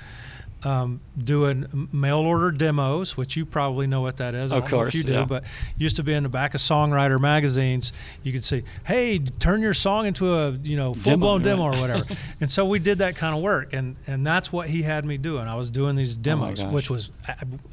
[0.66, 4.50] Um, doing mail order demos, which you probably know what that is.
[4.50, 5.24] Of don't know if course, you do, yeah.
[5.24, 5.44] but
[5.78, 7.92] used to be in the back of songwriter magazines.
[8.24, 11.68] You could say, "Hey, turn your song into a you know full blown Demo, demo
[11.68, 11.78] right.
[11.78, 14.82] or whatever." and so we did that kind of work, and and that's what he
[14.82, 15.46] had me doing.
[15.46, 17.10] I was doing these demos, Oh which was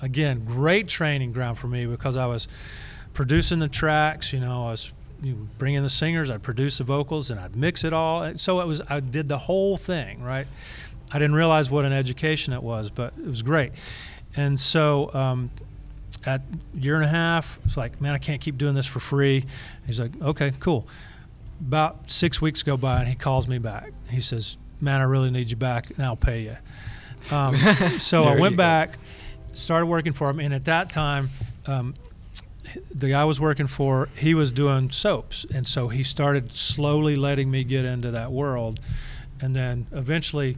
[0.04, 2.48] again great training ground for me because I was
[3.14, 4.32] producing the tracks.
[4.34, 7.56] You know, I was you know, bringing the singers, I'd produce the vocals, and I'd
[7.56, 8.36] mix it all.
[8.36, 10.46] So it was I did the whole thing right.
[11.14, 13.72] I didn't realize what an education it was, but it was great.
[14.36, 15.52] And so um,
[16.26, 16.42] at
[16.74, 19.46] year and a half, it's like, man, I can't keep doing this for free.
[19.86, 20.88] He's like, okay, cool.
[21.62, 23.92] About six weeks go by, and he calls me back.
[24.10, 26.58] He says, man, I really need you back, and I'll pay you.
[27.36, 27.56] Um,
[28.00, 28.98] so I went back,
[29.54, 31.30] started working for him, and at that time,
[31.68, 31.94] um,
[32.94, 37.16] the guy I was working for, he was doing soaps, and so he started slowly
[37.16, 38.80] letting me get into that world,
[39.40, 40.58] and then eventually,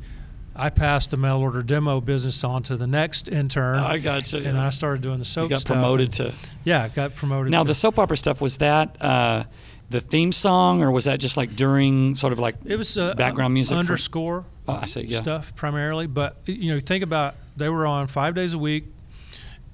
[0.55, 4.37] I passed the mail order demo business on to the next intern, I got you.
[4.37, 5.75] and then I started doing the soap you got stuff.
[5.75, 6.33] promoted to.
[6.63, 7.51] Yeah, got promoted.
[7.51, 9.01] Now to, the soap opera stuff was that.
[9.01, 9.43] Uh,
[9.89, 13.13] the theme song, or was that just like during sort of like It was uh,
[13.13, 13.75] background music?
[13.75, 15.01] for- underscore Oh, I see.
[15.01, 15.21] Yeah.
[15.21, 18.85] stuff primarily, but you know, think about they were on five days a week,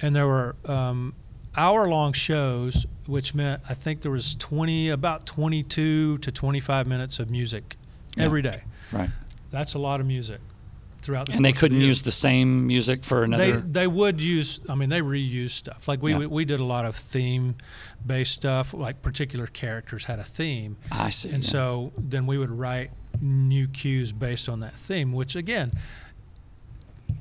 [0.01, 1.13] and there were um,
[1.55, 7.29] hour-long shows, which meant I think there was twenty, about twenty-two to twenty-five minutes of
[7.29, 7.77] music
[8.17, 8.25] Yeah.
[8.25, 8.63] every day.
[8.91, 9.09] Right.
[9.51, 10.41] That's a lot of music
[11.01, 11.27] throughout.
[11.27, 11.87] The And they the couldn't year.
[11.87, 13.57] use the same music for They another.
[13.61, 14.59] they would use.
[14.69, 15.87] I mean, they reuse stuff.
[15.87, 16.19] Like we Yeah.
[16.19, 18.73] we, we did a lot of theme-based stuff.
[18.73, 21.29] Like particular characters had a theme, I see.
[21.29, 21.49] and yeah.
[21.49, 25.11] so then we would write new cues based on that theme.
[25.13, 25.71] Which again,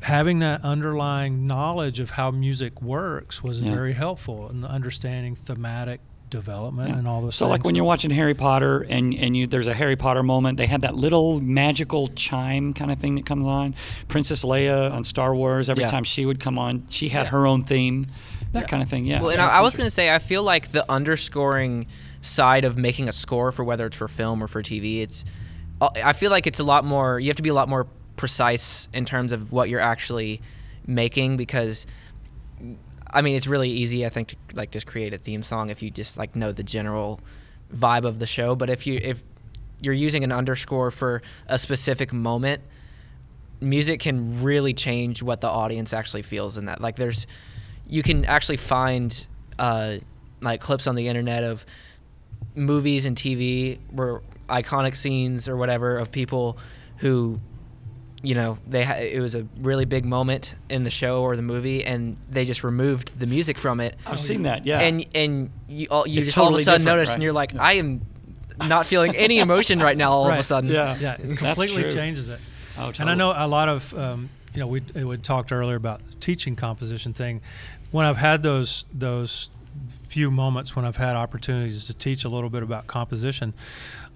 [0.02, 3.74] having that underlying knowledge of how music works was Yeah.
[3.74, 6.98] very helpful in understanding thematic development Yeah.
[6.98, 7.34] and all those.
[7.36, 10.56] So, like when you're watching Harry Potter and and you there's a Harry Potter moment,
[10.58, 13.74] they had that little magical chime kind of thing that comes on.
[14.08, 15.90] Princess Leia on Star Wars, every Yeah.
[15.90, 17.30] time she would come on, she had Yeah.
[17.30, 18.06] her own theme,
[18.52, 18.66] that Yeah.
[18.66, 19.04] kind of thing.
[19.04, 19.20] Yeah.
[19.20, 21.86] Well, and That's I, I was gonna say, I feel like the underscoring
[22.22, 25.24] side of making a score for whether it's for film or for TV, it's,
[25.80, 27.18] uh, I feel like it's a lot more.
[27.18, 30.40] You have to be a lot more precise in terms of what you're actually
[30.86, 31.86] making because,
[33.12, 34.06] I mean, it's really easy.
[34.06, 36.62] I think to like just create a theme song if you just like know the
[36.62, 37.20] general
[37.74, 38.54] vibe of the show.
[38.54, 39.22] But if you if
[39.80, 42.62] you're using an underscore for a specific moment,
[43.60, 46.80] music can really change what the audience actually feels in that.
[46.80, 47.26] Like there's
[47.86, 49.26] you can actually find
[49.58, 49.96] uh,
[50.40, 51.66] like clips on the internet of
[52.54, 56.58] movies and TV where iconic scenes or whatever of people
[56.98, 57.40] who
[58.22, 61.42] you know they ha- it was a really big moment in the show or the
[61.42, 64.66] movie and they just removed the music from it I've seen that.
[64.66, 64.80] Yeah.
[64.80, 67.14] and and you all, you It's just all of a sudden notice right?
[67.14, 68.02] and you're like I am
[68.68, 70.96] not feeling any emotion right now all of a sudden Yeah.
[71.00, 72.40] Yeah, it completely changes it.
[72.78, 76.00] oh, And I know a lot of, um, you know, we we talked earlier about
[76.20, 77.40] teaching composition thing.
[77.90, 79.48] When I've had those those
[80.08, 83.54] few moments when I've had opportunities to teach a little bit about composition,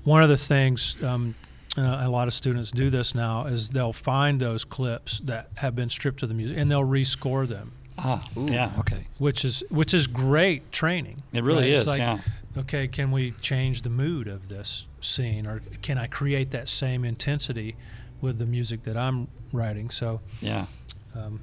[0.03, 1.35] one of the things, um, and
[1.77, 5.75] a a lot of students do this now, is they'll find those clips that have
[5.75, 8.73] been stripped of the music and they'll rescore them, Ah, yeah.
[8.79, 9.07] Okay.
[9.19, 11.23] which is which is great training.
[11.33, 11.81] It really right?
[11.81, 11.87] Is.
[11.87, 12.19] like, yeah.
[12.59, 17.05] okay, can we change the mood of this scene, or can I create that same
[17.05, 17.77] intensity
[18.21, 19.91] with the music that I'm writing?
[19.91, 20.67] So, Yeah.
[21.15, 21.41] um,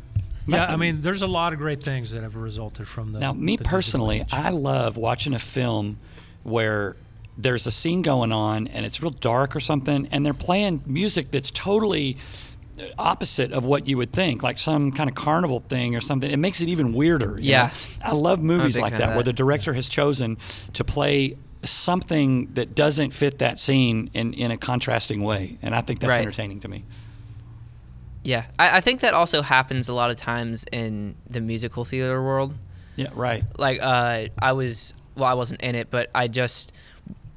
[0.47, 3.19] yeah, I mean, there's a lot of great things that have resulted from the.
[3.19, 4.25] Now, me the personally.
[4.31, 5.99] I love watching a film
[6.43, 6.95] where
[7.37, 11.31] there's a scene going on and it's real dark or something, and they're playing music
[11.31, 12.17] that's totally
[12.97, 16.29] opposite of what you would think, like some kind of carnival thing or something.
[16.31, 17.37] It makes it even weirder.
[17.39, 17.67] Yeah.
[17.67, 17.73] know?
[18.03, 20.37] I love movies like fan that, where the director has chosen
[20.73, 25.57] to play something that doesn't fit that scene in, in a contrasting way.
[25.61, 26.19] And I think that's Right.
[26.21, 26.83] entertaining to me.
[28.23, 32.21] yeah I, I think that also happens a lot of times in the musical theater
[32.21, 32.55] world
[32.95, 33.43] Yeah, right.
[33.57, 36.71] like uh, I was well, I wasn't in it, but I just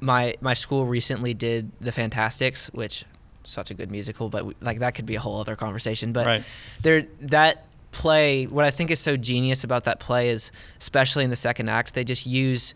[0.05, 3.03] my my school recently did the Fantasticks, which
[3.43, 6.13] such a good musical, but we, like that could be a whole other conversation.
[6.13, 6.43] But Right.
[6.81, 11.29] there that play, what I think is so genius about that play is, especially in
[11.29, 12.73] the second act, they just use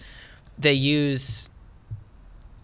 [0.58, 1.50] they use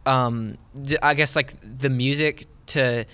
[0.05, 0.57] um
[1.01, 3.05] I guess like the music to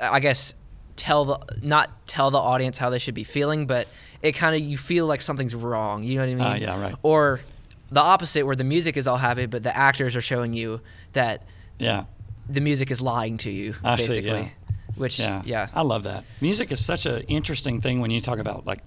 [0.00, 0.54] I guess
[0.96, 3.86] tell the not tell the audience how they should be feeling, but
[4.22, 6.02] it kind of you feel like something's wrong.
[6.02, 6.46] You know what I mean?
[6.46, 6.94] Ah, yeah, right.
[7.02, 7.40] Or
[7.90, 10.80] the opposite, where the music is all happy, but the actors are showing you
[11.12, 11.42] that
[11.78, 12.04] Yeah.
[12.48, 14.40] the music is lying to you, I see, basically.
[14.40, 14.48] yeah.
[14.96, 16.24] Which Yeah, yeah, I love that.
[16.40, 18.80] Music is such an interesting thing when you talk about like,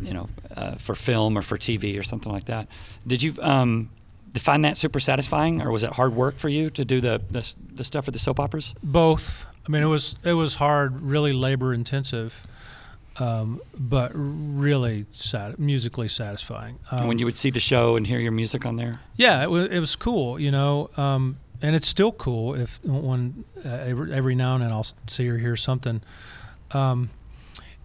[0.00, 2.68] you know, uh, for film or for TV or something like that.
[3.06, 3.90] Did you um,
[4.36, 7.54] find that super satisfying, or was it hard work for you to do the the,
[7.74, 8.74] the stuff for the soap operas?
[8.84, 9.46] both.
[9.66, 12.46] I mean, it was it was hard, really labor intensive,
[13.18, 16.78] um, but really sat- musically satisfying.
[16.90, 19.00] Um, when you would see the show and hear your music on there?
[19.16, 23.44] Yeah, it was it was cool, you know, um, and it's still cool if when
[23.64, 26.00] uh, every, every now and then I'll see or hear something.
[26.72, 27.10] Um,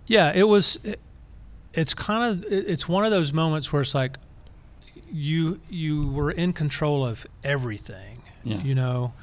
[0.07, 0.79] yeah, it was.
[0.83, 0.99] It,
[1.73, 4.17] it's kind of it, it's one of those moments where it's like
[5.11, 8.21] you you were in control of everything.
[8.43, 8.61] Yeah.
[8.61, 9.13] You know,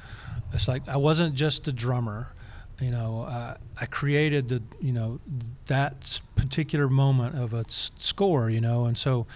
[0.53, 2.33] it's like I wasn't just the drummer.
[2.81, 5.19] You know, uh, I created the you know
[5.67, 8.49] that particular moment of a s- score.
[8.49, 9.27] You know, and so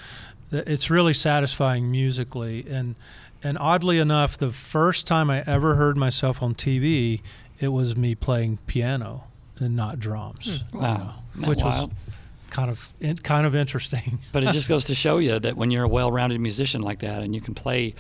[0.51, 2.95] th- it's really satisfying musically and
[3.43, 7.21] and oddly enough the first time i ever heard myself on tv
[7.59, 9.25] it was me playing piano
[9.59, 11.13] and not drums you Wow.
[11.35, 11.91] know, which wild?
[11.91, 12.13] was
[12.49, 15.69] kind of in, kind of interesting But it just goes to show you that when
[15.69, 17.93] you're a well-rounded musician like that, and you can play,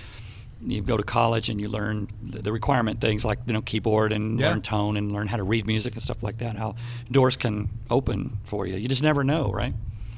[0.65, 4.39] you go to college and you learn the, requirement things like you know keyboard and
[4.39, 4.49] Yeah.
[4.49, 6.55] learn tone and learn how to read music and stuff like that.
[6.57, 6.75] How
[7.11, 8.75] doors can open for you.
[8.77, 9.73] You just never know, right?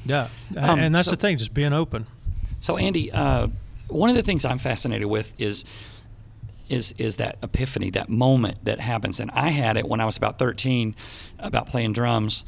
[0.06, 2.06] yeah Um, and that's so- the thing just being open
[2.60, 3.48] So Andy, uh,
[3.90, 5.66] one of the things I'm fascinated with is
[6.70, 9.20] is is that epiphany, that moment that happens.
[9.22, 10.96] And I had it when I was about 13,
[11.40, 12.44] about playing drums.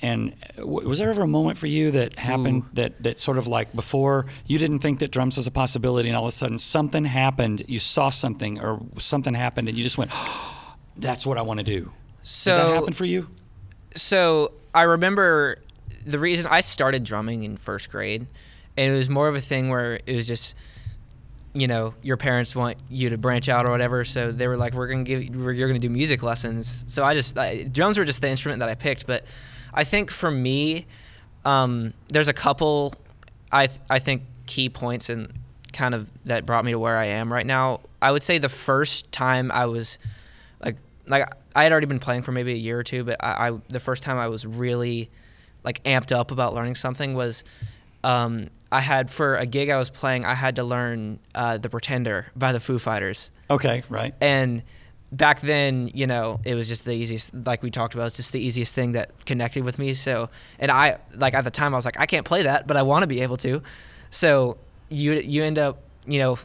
[0.00, 2.74] And uh, w- was there ever a moment for you that happened Ooh.
[2.74, 6.16] that that sort of like before you didn't think that drums was a possibility, and
[6.16, 9.98] all of a sudden something happened, you saw something or something happened, and you just
[9.98, 10.12] went,
[10.96, 11.90] "That's what I want to do."
[12.22, 13.28] So Did that happen for you?
[13.96, 15.58] so I remember
[16.04, 18.26] the reason I started drumming in first grade,
[18.76, 20.54] and it was more of a thing where it was just,
[21.54, 24.74] you know, your parents want you to branch out or whatever, so they were like,
[24.74, 28.20] "We're gonna give, you're gonna do music lessons." So I just I, drums were just
[28.20, 29.24] the instrument that I picked, but
[29.78, 30.86] I think for me,
[31.44, 32.94] um, there's a couple,
[33.52, 35.32] I th- I think key points and
[35.72, 37.80] kind of that brought me to where I am right now.
[38.02, 39.98] I would say the first time I was
[40.60, 40.76] like
[41.06, 41.24] like
[41.54, 43.78] I had already been playing for maybe a year or two, but I, I the
[43.80, 45.10] first time I was really
[45.62, 47.44] like amped up about learning something was
[48.02, 51.68] um, I had for a gig I was playing I had to learn uh, the
[51.70, 54.12] Pretender by the Foo Fighters, Okay, right.
[54.20, 54.62] and
[55.10, 58.32] back then you know it was just the easiest like we talked about it's just
[58.32, 60.28] the easiest thing that connected with me so
[60.58, 62.82] and I like at the time I was like I can't play that but I
[62.82, 63.62] want to be able to
[64.10, 64.58] so
[64.90, 66.38] you you end up you know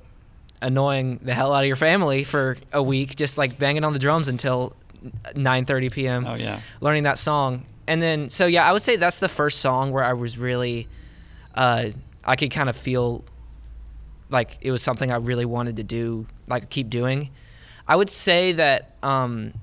[0.64, 3.99] annoying the hell out of your family for a week, just like banging on the
[3.99, 4.76] drums until
[5.36, 6.26] 9:30 p.m.
[6.26, 6.59] Oh yeah.
[6.82, 7.66] learning that song.
[7.86, 10.88] And then, so yeah, I would say that's the first song where I was really,
[11.53, 11.88] uh,
[12.24, 13.26] I could kind of feel
[14.30, 17.30] like it was something I really wanted to do, like keep doing.
[17.88, 19.53] I would say that um,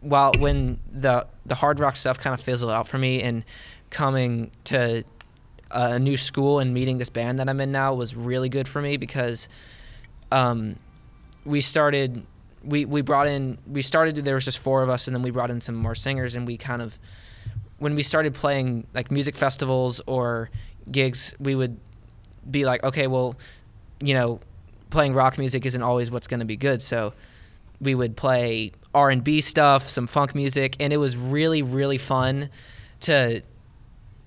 [0.00, 3.44] while when the the hard rock stuff kind of fizzled out for me, and
[3.90, 5.04] coming to
[5.70, 8.82] a new school and meeting this band that I'm in now was really good for
[8.82, 9.48] me because
[10.32, 10.76] um,
[11.44, 12.24] we started
[12.64, 15.30] we we brought in we started there was just four of us and then we
[15.30, 16.98] brought in some more singers and we kind of
[17.78, 20.50] when we started playing like music festivals or
[20.90, 21.78] gigs we would
[22.50, 23.34] be like okay well
[24.00, 24.40] you know
[24.90, 27.12] playing rock music isn't always what's going to be good so
[27.80, 32.50] we would play R&B stuff some funk music and it was really really fun
[33.00, 33.42] to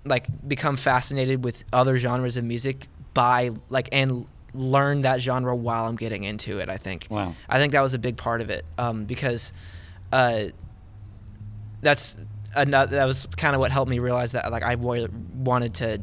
[0.06, 5.86] like become fascinated with other genres of music by like and learn that genre while
[5.86, 6.70] I'm getting into it.
[6.70, 7.08] I think.
[7.10, 7.36] Wow.
[7.50, 9.52] I think that was a big part of it um, because
[10.12, 10.46] uh,
[11.82, 12.18] that's
[12.56, 16.02] another, that was kind of what helped me realize that like I wanted to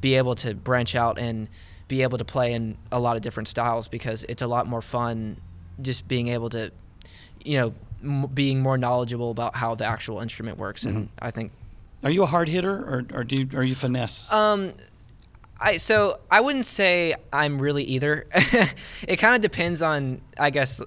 [0.00, 1.48] be able to branch out and
[1.88, 4.82] be able to play in a lot of different styles because it's a lot more
[4.82, 5.36] fun
[5.80, 6.70] just being able to
[7.44, 11.50] you know m- being more knowledgeable about how the actual instrument works and I think
[12.04, 14.30] Are you a hard hitter or, or do you, are you finesse?
[14.32, 14.70] um,
[15.60, 18.26] I so I wouldn't say I'm really either.
[19.08, 20.80] it kind of depends on, I guess,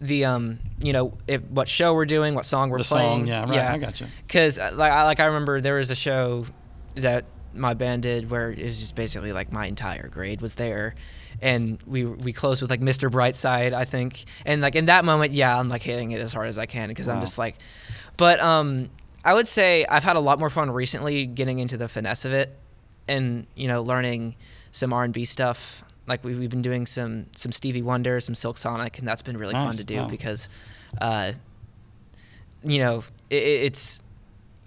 [0.00, 3.20] the um, you know, if what show we're doing, what song we're The playing.
[3.20, 4.06] song, yeah, right, I gotcha.
[4.26, 6.46] Because like I like I remember there was a show
[6.94, 10.94] that my band did where it was just basically like my entire grade was there.
[11.40, 13.10] And we we closed with like Mr.
[13.10, 16.48] Brightside, I think, and like in that moment, yeah, I'm like hitting it as hard
[16.48, 17.56] as I can because I'm just like,
[18.16, 18.88] but um,
[19.24, 22.32] I would say I've had a lot more fun recently getting into the finesse of
[22.32, 22.56] it,
[23.08, 24.36] and you know learning
[24.70, 25.82] some R&B stuff.
[26.06, 29.36] Like we, we've been doing some some Stevie Wonder, some Silk Sonic, and that's been
[29.36, 30.08] really fun to do wow.
[30.08, 30.48] because,
[31.00, 31.32] uh,
[32.62, 34.02] you know, it, it's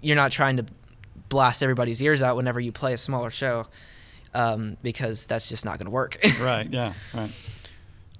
[0.00, 0.64] you're not trying to
[1.28, 3.66] blast everybody's ears out whenever you play a smaller show,
[4.34, 6.16] um, because that's just not going to work.
[6.42, 6.68] right.
[6.70, 6.92] Yeah.
[7.14, 7.30] Right.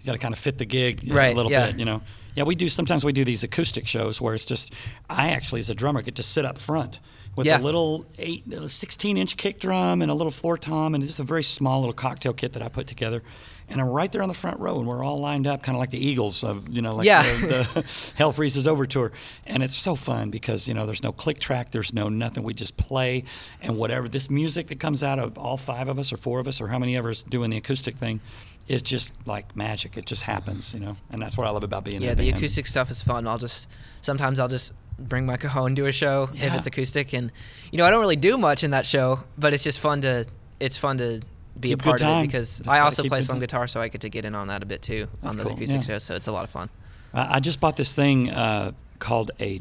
[0.01, 1.67] You got to kind of fit the gig you know, Right, a little yeah.
[1.67, 2.03] bit, you know.
[2.35, 2.69] Yeah, we do.
[2.69, 4.73] Sometimes we do these acoustic shows where it's just
[5.11, 7.01] I actually, as a drummer, get to sit up front
[7.37, 7.59] with Yeah.
[7.59, 11.21] a little eight, uh, 16 inch kick drum and a little floor tom and just
[11.21, 13.23] a very small little cocktail kit that I put together.
[13.71, 15.79] And I'm right there on the front row, and we're all lined up, kind of
[15.79, 17.23] like the Eagles of, you know, like Yeah.
[17.23, 19.13] the, the Hell Freezes Over tour.
[19.47, 22.45] And it's so fun because, you know, there's no click track, there's no nothing.
[22.45, 23.25] We just play,
[23.61, 26.49] and whatever this music that comes out of all five of us or four of
[26.49, 28.21] us or how many of us doing the acoustic thing,
[28.69, 29.99] it's just like magic.
[29.99, 30.97] It just happens, you know.
[31.11, 32.39] And that's what I love about being in yeah, the band.
[32.39, 33.27] acoustic stuff is fun.
[33.27, 33.69] I'll just
[34.01, 37.31] sometimes I'll just bring my cajon to a show if it's acoustic, and
[37.71, 40.27] you know I don't really do much in that show, but it's just fun to
[40.61, 41.21] it's fun to
[41.59, 43.41] be Keep a part of it because Just I also play some time.
[43.41, 45.47] guitar, so I get to get in on that a bit too That's on those
[45.49, 45.87] cool, acoustic yeah.
[45.87, 46.05] shows.
[46.05, 46.69] So it's a lot of fun.
[47.13, 49.61] I I just bought this thing uh, called a,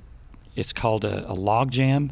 [0.56, 2.12] it's called a, a log jam,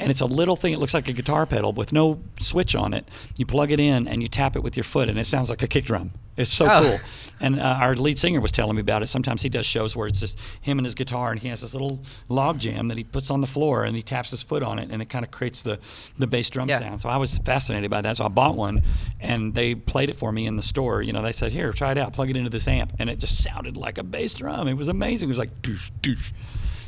[0.00, 0.72] and it's a little thing.
[0.72, 3.06] It looks like a guitar pedal with no switch on it.
[3.36, 5.62] You plug it in and you tap it with your foot, and it sounds like
[5.62, 6.12] a kick drum.
[6.36, 6.80] It's so Oh.
[6.82, 7.00] cool.
[7.40, 9.08] And uh, our lead singer was telling me about it.
[9.08, 11.74] Sometimes he does shows where it's just him and his guitar, and he has this
[11.74, 14.78] little log jam that he puts on the floor, and he taps his foot on
[14.78, 15.78] it, and it kind of creates the
[16.18, 16.78] the bass drum Yeah.
[16.78, 17.00] sound.
[17.02, 18.16] So I was fascinated by that.
[18.16, 18.82] So I bought one,
[19.20, 21.02] and they played it for me in the store.
[21.02, 22.12] You know, they said, "Here, try it out.
[22.14, 24.66] Plug it into this amp," and it just sounded like a bass drum.
[24.68, 25.28] It was amazing.
[25.28, 26.32] It was like doosh doosh.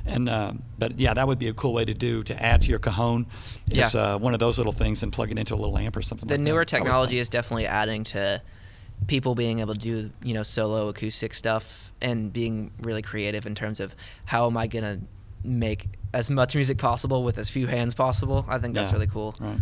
[0.04, 2.70] And uh, but yeah, that would be a cool way to do to add to
[2.70, 3.26] your cajon.
[3.70, 4.14] Is Yeah.
[4.14, 6.28] uh, one of those little things and plug it into a little amp or something.
[6.28, 8.42] The like newer always technology is definitely adding to
[9.06, 13.54] people being able to do you know solo acoustic stuff and being really creative in
[13.54, 13.94] terms of
[14.24, 15.00] how am I gonna
[15.44, 18.44] make as much music possible with as few hands possible.
[18.48, 19.34] I think that's Yeah, really cool.
[19.40, 19.58] Right.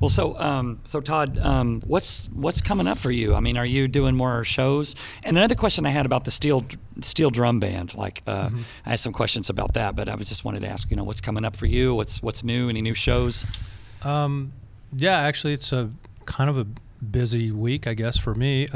[0.00, 3.34] Well, so um, so Todd, um, what's what's coming up for you?
[3.34, 4.96] I mean, are you doing more shows?
[5.22, 6.64] And another question I had about the steel
[7.02, 8.62] steel drum band, like uh, Mm-hmm.
[8.86, 11.04] I had some questions about that, but I was just wanted to ask, you know,
[11.04, 11.94] what's coming up for you?
[11.94, 12.68] What's what's new?
[12.68, 13.46] Any new shows?
[14.02, 14.52] Um,
[14.96, 15.90] yeah, actually, it's a
[16.26, 16.66] kind of a
[17.04, 18.68] busy week, I guess, for me.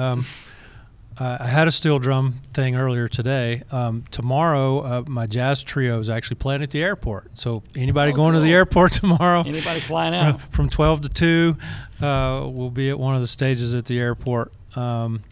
[1.20, 3.62] Um, I had a steel drum thing earlier today.
[3.72, 7.36] Um, tomorrow, uh, my jazz trio is actually playing at the airport.
[7.36, 10.40] So anybody Oh, going to the airport tomorrow Anybody flying out?
[10.40, 11.56] from 12 to 2,
[12.00, 14.52] uh, we'll be at one of the stages at the airport.
[14.76, 15.22] Um,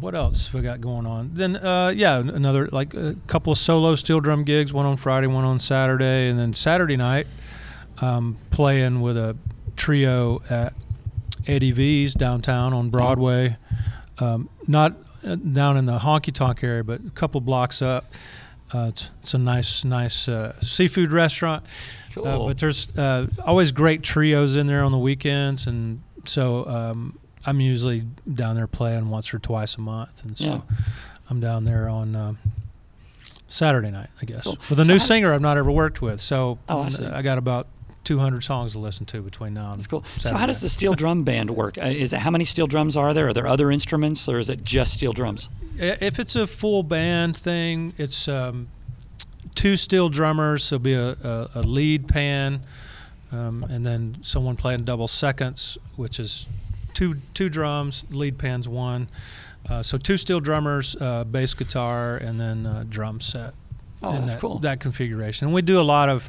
[0.00, 1.30] what else we got going on?
[1.34, 5.28] Then, uh, yeah, another like a couple of solo steel drum gigs, one on Friday,
[5.28, 7.28] one on Saturday, and then Saturday night,
[8.00, 9.36] um, playing with a
[9.76, 10.74] trio at
[11.46, 13.56] Eddie V's downtown on Broadway.
[14.18, 14.94] Um, not
[15.26, 18.12] uh, down in the honky tonk area, but a couple blocks up.
[18.72, 21.64] Uh, it's, it's a nice, nice uh, seafood restaurant.
[22.14, 22.26] Cool.
[22.26, 27.18] Uh, but there's uh, always great trios in there on the weekends, and so um,
[27.46, 30.60] I'm usually down there playing once or twice a month, and so Yeah.
[31.30, 32.32] I'm down there on uh,
[33.46, 34.58] Saturday night, I guess, Cool.
[34.70, 36.20] with a So new singer I've not ever worked with.
[36.20, 37.18] So Oh, I.
[37.18, 37.66] I got about
[38.04, 40.04] 200 songs to listen to between now and That's cool.
[40.18, 41.78] So how does the steel drum band work?
[41.78, 43.28] Uh, is it how many steel drums are there?
[43.28, 45.48] Are there other instruments, or is it just steel drums?
[45.76, 48.68] If it's a full band thing, it's um,
[49.54, 50.70] two steel drummers.
[50.70, 52.62] There'll be a, a, a lead pan,
[53.32, 56.46] um, and then someone playing double seconds, which is
[56.94, 59.08] two two drums, lead pan's one.
[59.68, 63.54] Uh, so two steel drummers, uh, bass guitar, and then uh, drum set.
[64.02, 64.58] Oh, that's that, cool.
[64.58, 66.28] That configuration, and we do a lot of,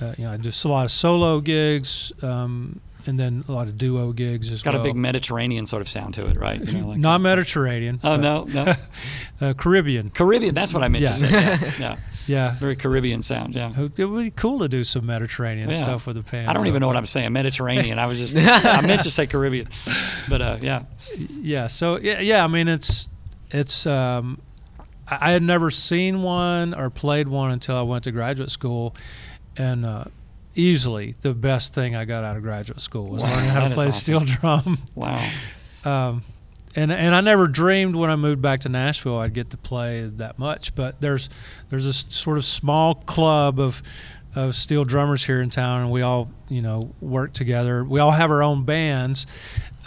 [0.00, 3.78] uh, you know, just a lot of solo gigs, um, and then a lot of
[3.78, 4.82] duo gigs as It's got well.
[4.82, 6.60] a big Mediterranean sort of sound to it, right?
[6.62, 8.00] You know, like- Not Mediterranean.
[8.04, 8.74] Oh no, no.
[9.40, 10.10] uh, Caribbean.
[10.10, 10.54] Caribbean.
[10.54, 11.12] That's what I meant Yeah.
[11.12, 11.30] to say.
[11.30, 11.96] Yeah, yeah.
[12.26, 12.54] Yeah.
[12.58, 13.54] Very Caribbean sound.
[13.54, 13.72] Yeah.
[13.96, 15.76] It would be cool to do some Mediterranean Yeah.
[15.76, 16.46] stuff with the pan.
[16.48, 17.32] I don't even know what I'm saying.
[17.32, 17.98] Mediterranean.
[17.98, 19.68] I was just I meant to say Caribbean,
[20.28, 20.82] but uh, yeah.
[21.16, 21.68] Yeah.
[21.68, 22.44] So yeah, yeah.
[22.44, 23.08] I mean, it's
[23.50, 23.86] it's.
[23.86, 24.40] Um,
[25.08, 28.94] I I had never seen one or played one until I went to graduate school,
[29.58, 30.04] and uh,
[30.54, 33.74] easily the best thing I got out of graduate school was Wow, learning how to
[33.74, 34.78] play the steel drum.
[34.94, 35.30] Wow.
[35.84, 36.22] um,
[36.76, 40.02] and and I never dreamed when I moved back to Nashville I'd get to play
[40.16, 40.74] that much.
[40.74, 41.28] But there's
[41.70, 43.82] there's a s- sort of small club of
[44.34, 47.82] of steel drummers here in town, and we all you know work together.
[47.84, 49.26] We all have our own bands.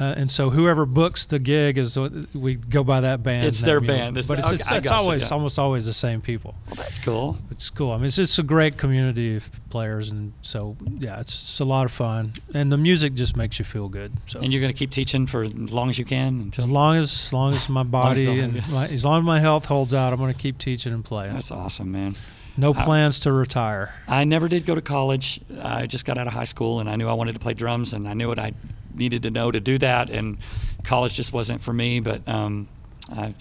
[0.01, 1.95] Uh, and so whoever books the gig is
[2.33, 3.45] we go by that band.
[3.45, 4.03] It's their name, you know.
[4.05, 4.17] band.
[4.17, 5.27] It's- but it's, okay, it's, it's always yeah.
[5.29, 6.55] almost always the same people.
[6.65, 7.37] Well, that's cool.
[7.51, 7.91] It's cool.
[7.91, 11.65] I mean, it's just a great community of players, and so yeah, it's, it's a
[11.65, 12.33] lot of fun.
[12.55, 14.13] And the music just makes you feel good.
[14.25, 16.41] So And you're going to keep teaching for as long as you can.
[16.41, 19.05] Until, as long as, as long as my long as body the- and my, as
[19.05, 21.33] long as my health holds out, I'm going to keep teaching and playing.
[21.33, 22.15] that's awesome, man.
[22.57, 23.93] No I- plans to retire.
[24.07, 25.41] I never did go to college.
[25.61, 27.93] I just got out of high school, and I knew I wanted to play drums,
[27.93, 28.53] and I knew what I
[28.95, 30.09] needed to know to do that.
[30.09, 30.37] And
[30.83, 32.67] college just wasn't for me, but um,
[33.11, 33.33] I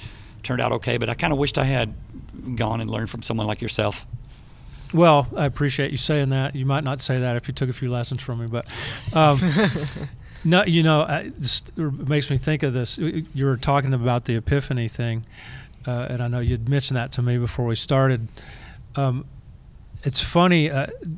[0.42, 0.96] turned out okay.
[0.98, 1.94] But I kind of wished I had
[2.56, 4.06] gone and learned from someone like yourself.
[4.92, 6.56] Well, I appreciate you saying that.
[6.56, 8.66] You might not say that if you took a few lessons from me, but
[9.12, 9.38] um,
[10.44, 12.98] no, you know, I, this makes me think of this.
[12.98, 15.24] You were talking about the epiphany thing,
[15.86, 18.26] uh, and I know you'd mentioned that to me before we started.
[18.96, 19.26] Um,
[20.02, 20.70] it's funny.
[20.70, 21.08] Uh, there's-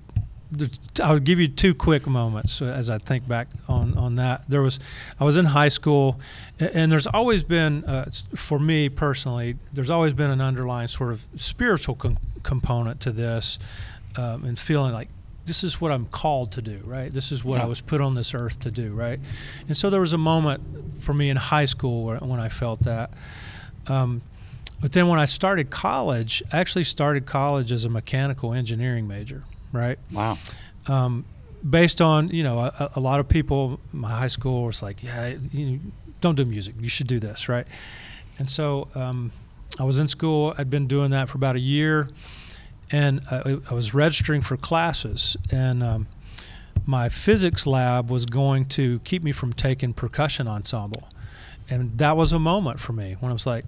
[1.00, 4.44] I'll give you two quick moments uh, as I think back on, on that.
[4.48, 4.78] There was,
[5.18, 6.20] I was in high school,
[6.60, 11.24] and there's always been, uh, for me personally, there's always been an underlying sort of
[11.36, 13.58] spiritual com- component to this,
[14.16, 15.08] um, and feeling like
[15.46, 17.10] this is what I'm called to do, right?
[17.10, 17.64] This is what Yeah.
[17.64, 19.18] I was put on this earth to do, right?
[19.66, 22.80] And so there was a moment for me in high school where, when I felt
[22.84, 23.10] that.
[23.86, 24.22] Um,
[24.80, 29.44] but then when I started college, I actually started college as a mechanical engineering major,
[29.72, 29.98] right?
[30.12, 30.38] Wow.
[30.86, 31.24] um,
[31.68, 35.34] based on you know a, a lot of people my high school was like yeah
[35.52, 35.78] you
[36.20, 37.66] don't do music you should do this right
[38.38, 39.30] and so um,
[39.78, 42.08] i was in school i'd been doing that for about a year
[42.90, 46.08] and i, I was registering for classes and um,
[46.84, 51.08] my physics lab was going to keep me from taking percussion ensemble
[51.70, 53.66] and that was a moment for me when i was like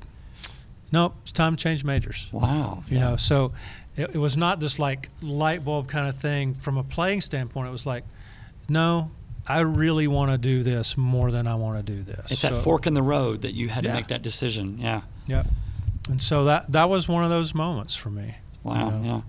[0.91, 2.83] nope it's time to change majors Wow.
[2.89, 3.11] you Yeah.
[3.11, 3.53] know so
[3.97, 7.69] it, it was not this like light bulb kind of thing from a playing standpoint
[7.69, 8.05] it was like
[8.69, 9.11] no
[9.47, 12.51] i really want to do this more than i want to do this It's so,
[12.51, 13.91] that fork in the road that you had Yeah.
[13.93, 14.79] to make that decision.
[14.79, 15.03] Yeah.
[15.27, 15.45] yeah
[16.09, 18.89] and so that that was one of those moments for me Wow.
[18.91, 19.03] know.
[19.05, 19.21] Yeah.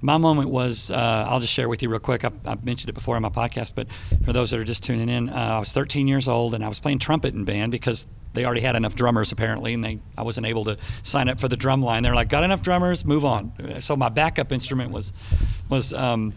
[0.00, 2.24] My moment was uh, I'll just share with you real quick.
[2.24, 3.86] I've, I've, mentioned it before on my podcast, but
[4.24, 6.68] for those that are just tuning in, uh, I was 13 years old and I
[6.68, 10.22] was playing trumpet in band because they already had enough drummers apparently, and they I
[10.22, 12.02] wasn't able to sign up for the drum line.
[12.02, 13.80] They're like, got enough drummers, move on.
[13.80, 15.12] So my backup instrument was
[15.68, 16.34] was um,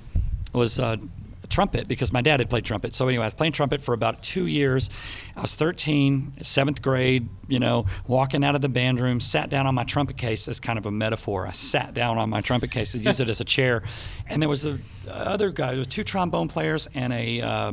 [0.54, 0.96] was uh,
[1.50, 2.94] trumpet because my dad had played trumpet.
[2.94, 4.90] So anyway, I was playing trumpet for about two years.
[5.36, 9.68] I was 13, seventh grade, you know, walking out of the band room, sat down
[9.68, 11.48] on my trumpet case as kind of a metaphor.
[11.48, 13.84] I sat down on my trumpet case to use it as a chair.
[14.28, 14.80] And there was a
[15.10, 17.72] other guy, there was two trombone players and a uh,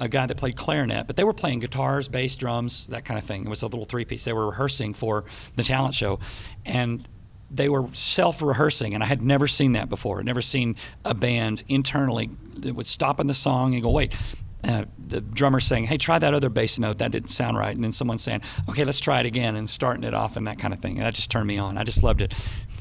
[0.00, 3.24] a guy that played clarinet, but they were playing guitars, bass, drums, that kind of
[3.24, 3.44] thing.
[3.44, 4.24] It was a little three piece.
[4.24, 5.24] They were rehearsing for
[5.56, 6.20] the talent show.
[6.64, 7.06] And
[7.50, 10.20] they were self rehearsing, and I had never seen that before.
[10.20, 12.30] I'd never seen a band internally
[12.62, 14.14] that would stop in the song and go, wait.
[14.62, 16.98] Uh, the drummer saying, "Hey, try that other bass note.
[16.98, 20.04] That didn't sound right." And then someone saying, "Okay, let's try it again," and starting
[20.04, 20.98] it off and that kind of thing.
[20.98, 21.78] And that just turned me on.
[21.78, 22.34] I just loved it.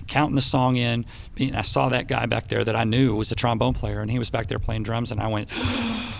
[0.06, 1.06] Counting the song in,
[1.40, 4.20] I saw that guy back there that I knew was a trombone player, and he
[4.20, 5.48] was back there playing drums, and I went,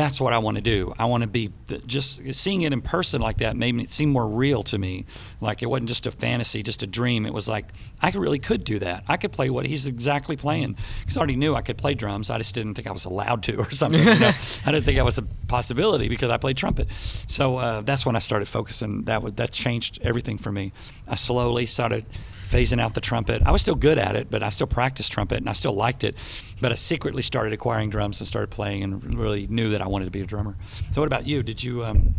[0.00, 0.94] that's what I want to do.
[0.98, 1.52] I want to be
[1.86, 5.04] just seeing it in person like that made it seem more real to me.
[5.42, 7.26] Like it wasn't just a fantasy, just a dream.
[7.26, 7.66] It was like
[8.00, 9.04] I really could do that.
[9.08, 12.30] I could play what he's exactly playing because I already knew I could play drums.
[12.30, 14.00] I just didn't think I was allowed to or something.
[14.00, 14.32] You know?
[14.66, 16.88] I didn't think that was a possibility because I played trumpet.
[17.26, 19.02] So uh, that's when I started focusing.
[19.02, 20.72] That was that changed everything for me.
[21.06, 22.06] I slowly started
[22.50, 23.42] phasing out the trumpet.
[23.44, 26.04] I was still good at it, but I still practiced trumpet and I still liked
[26.04, 26.16] it.
[26.60, 30.06] But I secretly started acquiring drums and started playing and really knew that I wanted
[30.06, 30.56] to be a drummer.
[30.90, 31.42] So what about you?
[31.42, 32.14] Did you um,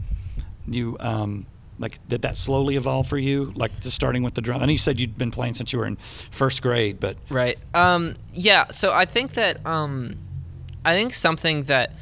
[0.68, 1.46] you um,
[1.80, 3.52] like did that slowly evolve for you?
[3.56, 4.62] Like just starting with the drum?
[4.62, 5.98] I know you said you'd been playing since you were in
[6.32, 7.58] first grade, but right.
[7.74, 8.68] Um, yeah.
[8.70, 10.18] So I think that um,
[10.86, 11.94] I think something that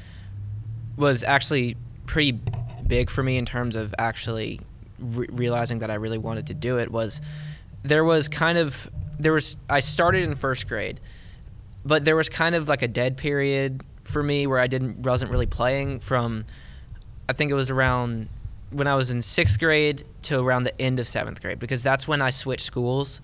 [0.98, 2.40] was actually pretty
[2.86, 4.60] big for me in terms of actually
[5.00, 7.22] re- realizing that I really wanted to do it was
[7.84, 11.00] there was kind of there was I started in first grade,
[11.86, 15.32] but there was kind of like a dead period for me where I didn't wasn't
[15.32, 16.46] really playing from
[17.28, 18.28] I think it was around
[18.72, 22.08] when I was in sixth grade to around the end of seventh grade because that's
[22.08, 23.22] when I switched schools,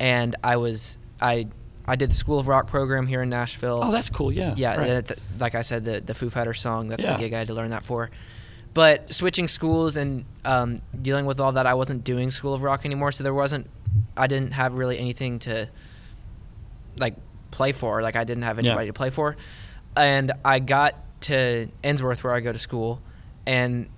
[0.00, 1.46] and I was I
[1.86, 3.80] I did the School of Rock program here in Nashville.
[3.82, 4.30] Oh, that's cool.
[4.30, 4.52] Yeah.
[4.56, 4.76] Yeah.
[4.76, 5.04] Right.
[5.04, 6.88] The, like I said, the the Foo Fighters song.
[6.88, 7.14] That's Yeah.
[7.14, 8.10] the gig I had to learn that for.
[8.74, 12.84] But switching schools and um, dealing with all that, I wasn't doing School of Rock
[12.84, 13.66] anymore, so there wasn't.
[14.16, 15.68] I didn't have really anything to
[16.96, 17.14] like
[17.50, 18.02] play for.
[18.02, 18.70] Like I didn't have Yeah.
[18.70, 19.36] anybody to play for,
[19.96, 23.00] and I got to Ensworth where I go to school,
[23.46, 23.88] and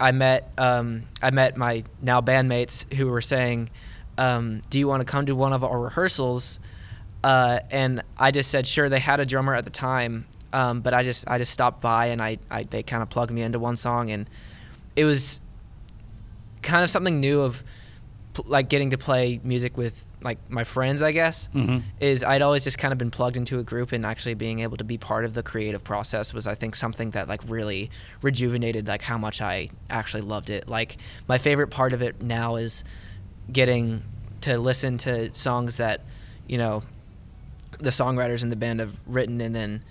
[0.00, 3.70] I met um, I met my now bandmates who were saying,
[4.16, 6.60] um, "Do you want to come to one of our rehearsals?"
[7.24, 8.88] Uh, and I just said sure.
[8.88, 12.06] They had a drummer at the time, um, but I just I just stopped by
[12.06, 14.30] and I, I they kind of plugged me into one song and
[14.94, 15.40] it was
[16.62, 17.64] kind of something new of
[18.46, 21.02] like getting to play music with like my friends.
[21.02, 21.82] I guess Mhm.
[22.00, 24.76] is I'd always just kind of been plugged into a group and actually being able
[24.76, 27.90] to be part of the creative process was I think something that like really
[28.22, 30.68] rejuvenated like how much I actually loved it.
[30.68, 30.96] Like
[31.28, 32.84] my favorite part of it now is
[33.52, 34.02] getting
[34.42, 36.02] to listen to songs that
[36.46, 36.82] you know
[37.78, 39.82] the songwriters in the band have written and then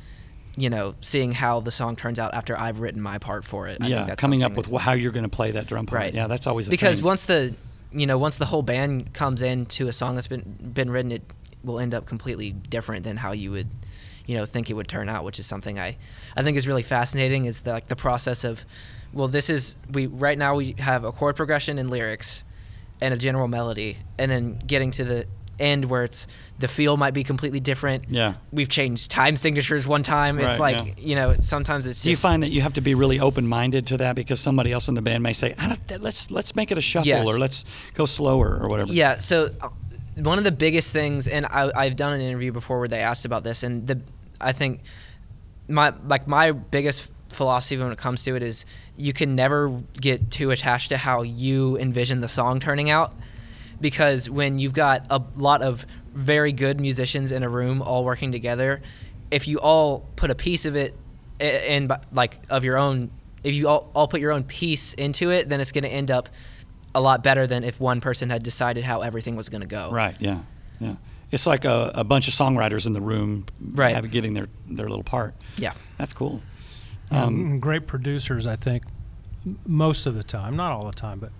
[0.58, 3.78] you know seeing how the song turns out after I've written my part for it.
[3.82, 3.96] I yeah.
[3.98, 6.02] think that's Coming up with wh- how you're going to play that drum part.
[6.02, 6.14] Right.
[6.14, 7.06] Yeah, that's always a because thing.
[7.06, 7.54] once the
[7.92, 10.42] you know once the whole band comes into a song that's been
[10.74, 11.24] been written it
[11.64, 13.70] will end up completely different than how you would
[14.26, 15.96] you know think it would turn out which is something i
[16.36, 18.66] i think is really fascinating is the, like the process of
[19.14, 22.44] well this is we right now we have a chord progression and lyrics
[23.02, 25.26] and a general melody and then getting to the
[25.60, 26.28] end where it's
[26.60, 28.34] the feel might be completely different Yeah.
[28.52, 30.94] we've changed time signatures one time it's Right, like yeah.
[30.98, 33.98] you know sometimes it's Do you find that you have to be really open-minded to
[33.98, 36.78] that because somebody else in the band may say, I don't, "Let's let's make it
[36.78, 37.28] a shuffle Yes.
[37.28, 39.18] or let's go slower or whatever." Yeah.
[39.20, 39.70] So uh,
[40.16, 43.26] one of the biggest things, and I, I've done an interview before where they asked
[43.26, 44.02] about this, and the
[44.42, 44.82] I think
[45.68, 50.32] my like my biggest philosophy when it comes to it is you can never get
[50.32, 53.14] too attached to how you envision the song turning out
[53.82, 58.32] because when you've got a lot of very good musicians in a room all working
[58.32, 58.82] together
[59.32, 60.96] if you all put a piece of it
[61.40, 63.10] a- and like of your own
[63.44, 66.10] if you all, all put your own piece into it then it's going to end
[66.10, 66.28] up
[66.96, 69.92] a lot better than if one person had decided how everything was going to go
[69.92, 70.16] Right.
[70.20, 70.40] Yeah.
[70.80, 70.96] Yeah.
[71.32, 73.94] It's like a, a bunch of songwriters in the room, Right.
[73.94, 75.36] have- getting their their little part.
[75.58, 76.42] yeah That's cool.
[77.12, 78.84] Um, great producers, I think,
[79.66, 81.32] most of the time, not all the time, but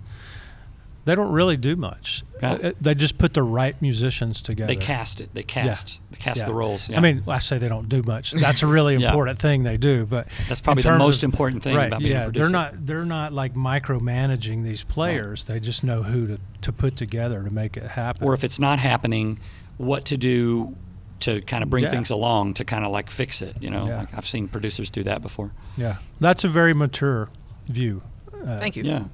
[1.08, 2.22] they don't really do much.
[2.42, 2.52] Yeah.
[2.52, 4.66] Uh, They just put the right musicians together.
[4.74, 5.30] They cast it.
[5.32, 6.00] They cast.
[6.10, 6.44] They cast Yeah.
[6.44, 6.88] the roles.
[6.90, 6.98] Yeah.
[6.98, 8.32] I mean, I say they don't do much.
[8.46, 9.08] That's a really Yeah.
[9.08, 12.12] important thing they do, but That's probably the most of- important thing right, about being
[12.12, 12.42] a yeah, producer.
[12.44, 15.44] they're not they're not like micromanaging these players.
[15.44, 18.26] They just know who to, to put together to make it happen.
[18.26, 19.38] or if it's not happening,
[19.78, 20.76] what to do
[21.20, 21.90] to kind of bring Yeah.
[21.90, 23.56] things along to kind of like fix it.
[23.60, 23.98] You know, Yeah.
[24.00, 25.52] like I've seen producers do that before.
[25.76, 27.28] Yeah, that's a very mature
[27.66, 28.02] view.
[28.32, 28.84] Uh, Thank you.
[28.84, 29.04] Yeah.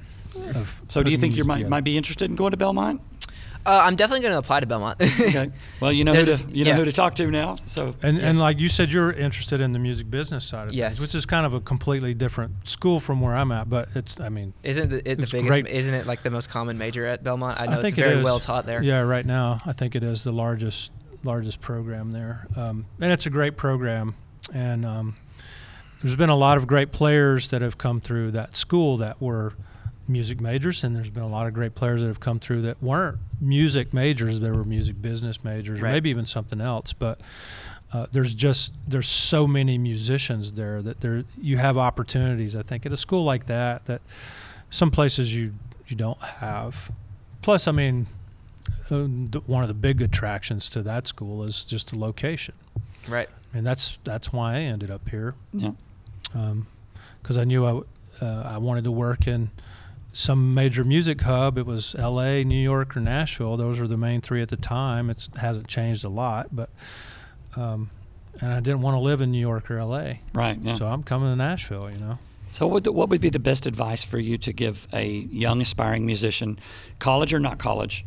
[0.55, 3.01] Of So do you think you might might be interested in going to Belmont?
[3.67, 5.01] Uh, I'm definitely going to apply to Belmont.
[5.01, 5.51] Okay.
[5.81, 6.77] Well, you know who to you know yeah.
[6.77, 7.55] who to talk to now.
[7.65, 10.95] So And and like you said, you're interested in the music business side of Yes.
[10.99, 13.71] things, which is kind of a completely different school from where I'm at.
[13.71, 15.49] But it's, I mean, Isn't it the, it the biggest?
[15.49, 15.67] great.
[15.67, 17.59] Isn't it like the most common major at Belmont?
[17.59, 18.25] I know think it's very is.
[18.25, 18.83] well taught there.
[18.83, 23.25] Yeah, right now I think it is the largest largest program there, um, and it's
[23.25, 24.15] a great program.
[24.53, 25.17] And um,
[26.03, 29.55] there's been a lot of great players that have come through that school that were
[30.09, 32.83] music majors, and there's been a lot of great players that have come through that
[32.83, 36.93] weren't music majors; they were music business majors, or maybe even something else.
[36.93, 37.21] But
[37.93, 42.55] uh, there's just there's so many musicians there that there you have opportunities.
[42.57, 44.03] I think at a school like that that
[44.71, 45.55] some places you
[45.87, 46.91] you don't have.
[47.43, 48.07] Plus, I mean,
[48.91, 48.97] uh,
[49.47, 52.55] one of the big attractions to that school is just the location,
[53.09, 53.29] Right.
[53.53, 55.73] and that's that's why I ended up here yeah.
[57.23, 57.87] because I knew I w-
[58.23, 59.51] uh, I wanted to work in
[60.15, 61.59] some major music hub.
[61.59, 63.57] It was L.A., New York, or Nashville.
[63.57, 65.11] Those were the main three at the time.
[65.11, 66.71] It hasn't changed a lot, but
[67.57, 67.91] um,
[68.41, 70.21] and I didn't want to live in New York or L.A.
[70.33, 70.59] Right.
[70.61, 70.75] Yeah.
[70.75, 71.91] So I'm coming to Nashville.
[71.93, 72.19] You know.
[72.53, 76.07] So, what, what would be the best advice for you to give a young aspiring
[76.07, 76.61] musician,
[77.01, 78.07] college or not college,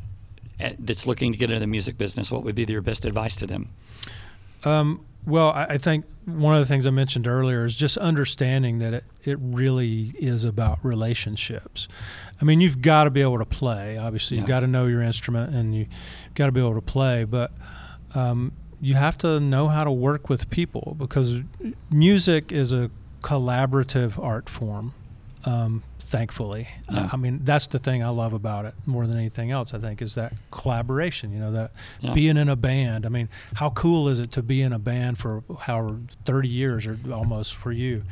[0.62, 2.32] eh, that's looking to get into the music business?
[2.32, 3.70] What would be your best advice to them?
[4.64, 8.93] Um, well, I, think one of the things I mentioned earlier is just understanding that
[8.93, 11.89] it, it really is about relationships.
[12.41, 13.97] I mean, you've got to be able to play.
[13.97, 15.89] Obviously, you've got to know your instrument and you've
[16.34, 17.51] got to be able to play, but
[18.15, 21.41] um, you have to know how to work with people because
[21.91, 22.89] music is a
[23.21, 24.93] collaborative art form.
[25.43, 27.10] Um, thankfully, Yeah.
[27.12, 29.74] I mean that's the thing I love about it more than anything else.
[29.74, 31.32] I think is that collaboration.
[31.34, 32.14] You know that Yeah.
[32.14, 33.05] being in a band.
[33.05, 36.88] I mean, how cool is it to be in a band for however thirty years
[36.88, 38.03] or almost for you?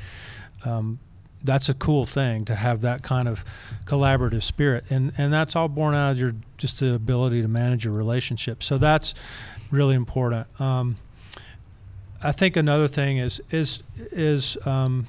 [0.66, 1.00] Um,
[1.44, 3.46] that's a cool thing to have that kind of
[3.86, 7.86] collaborative spirit, and and that's all born out of your just the ability to manage
[7.86, 8.62] your relationship.
[8.62, 9.14] So that's
[9.72, 10.48] really important.
[10.60, 10.98] Um,
[12.22, 15.08] I think another thing is is is um,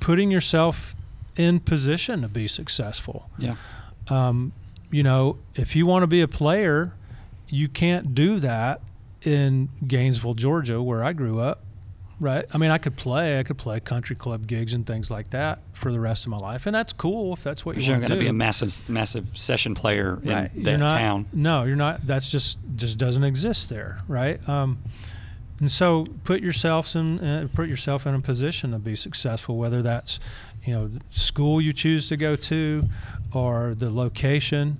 [0.00, 0.94] putting yourself
[1.36, 3.28] in position to be successful.
[3.38, 3.56] Yeah.
[4.08, 4.52] Um,
[4.90, 6.92] you know, if you want to be a player,
[7.48, 8.80] you can't do that
[9.22, 11.62] in Gainesville, Georgia, where I grew up.
[12.20, 12.44] Right.
[12.54, 13.40] I mean, I could play.
[13.40, 16.36] I could play country club gigs and things like that for the rest of my
[16.36, 19.36] life, and that's cool if that's what you you're going to be a massive, massive
[19.36, 20.54] session player in Right.
[20.54, 21.26] that You're not, town.
[21.32, 22.06] No, you're not.
[22.06, 24.46] That's just just doesn't exist there, right?
[24.48, 24.78] Um,
[25.58, 29.82] and so put yourself in uh, put yourself in a position to be successful, whether
[29.82, 30.20] that's
[30.64, 32.84] you know school you choose to go to,
[33.32, 34.78] or the location,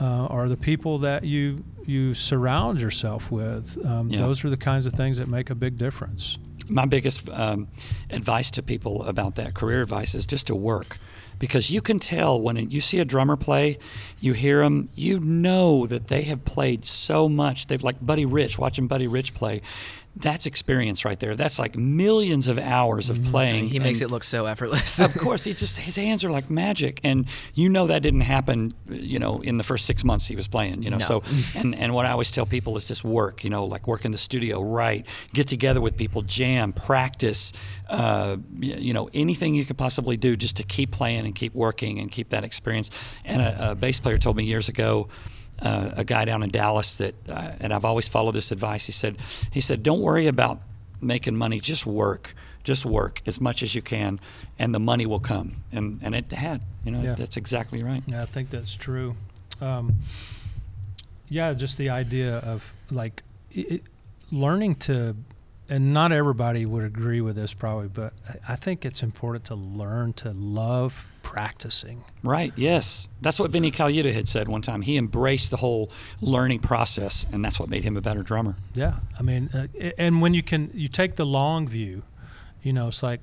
[0.00, 3.78] uh, or the people that you you surround yourself with.
[3.84, 4.20] Um, Yeah.
[4.20, 6.38] Those are the kinds of things that make a big difference.
[6.68, 7.68] my biggest um,
[8.10, 10.96] advice to people about that career advice is just to work
[11.38, 13.76] because you can tell when you see a drummer play
[14.18, 18.58] you hear them you know that they have played so much they've like buddy rich
[18.58, 19.60] watching buddy rich play
[20.16, 24.12] that's experience right there that's like millions of hours of playing He makes and- it
[24.12, 25.00] look so effortless.
[25.00, 28.70] of course, he just his hands are like magic, and you know that didn't happen,
[28.88, 30.98] you know, in the first six months he was playing, you know.
[30.98, 31.06] No.
[31.06, 31.22] So,
[31.56, 34.12] and and what I always tell people is just work, you know, like work in
[34.12, 37.52] the studio, write, get together with people, jam, practice,
[37.88, 41.98] uh, you know, anything you could possibly do just to keep playing and keep working
[41.98, 42.90] and keep that experience.
[43.24, 45.08] And a, a bass player told me years ago.
[45.62, 48.86] Uh, a guy down in Dallas that, uh, and I've always followed this advice.
[48.86, 49.16] He said,
[49.52, 50.60] he said, don't worry about
[51.00, 52.34] making money, just work,
[52.64, 54.18] just work as much as you can,
[54.58, 55.56] and the money will come.
[55.70, 57.14] And and it had, you know, Yeah.
[57.14, 58.02] that's exactly right.
[58.06, 59.14] Yeah, I think that's true.
[59.60, 59.94] Um,
[61.28, 63.82] yeah, just the idea of like it,
[64.32, 65.14] learning to,
[65.68, 68.12] and not everybody would agree with this probably, but
[68.48, 72.04] I think it's important to learn to love practicing.
[72.22, 72.52] Right.
[72.56, 74.82] Yes, that's what Vinny Colaiuta had said one time.
[74.82, 78.56] He embraced the whole learning process, and that's what made him a better drummer.
[78.72, 79.66] Yeah, I mean, uh,
[79.98, 82.04] and when you can, you take the long view.
[82.62, 83.20] You know, it's like,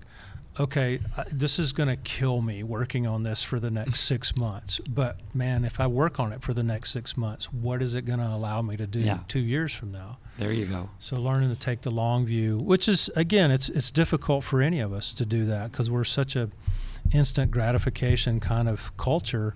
[0.60, 1.00] okay,
[1.32, 4.80] this is going to kill me working on this for the next six months.
[4.88, 8.06] But man, if I work on it for the next six months, what is it
[8.06, 9.20] going to allow me to do Yeah.
[9.28, 10.20] two years from now?
[10.38, 10.90] There you go.
[11.00, 14.80] So learning to take the long view, which is again, it's it's difficult for any
[14.82, 16.50] of us to do that because we're such a
[17.12, 19.56] instant gratification kind of culture.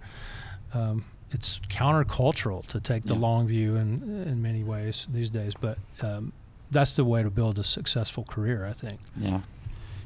[0.74, 3.20] Um, it's countercultural to take the Yeah.
[3.20, 6.32] long view in in many ways these days, but um,
[6.72, 9.00] that's the way to build a successful career, I think.
[9.18, 9.42] Yeah.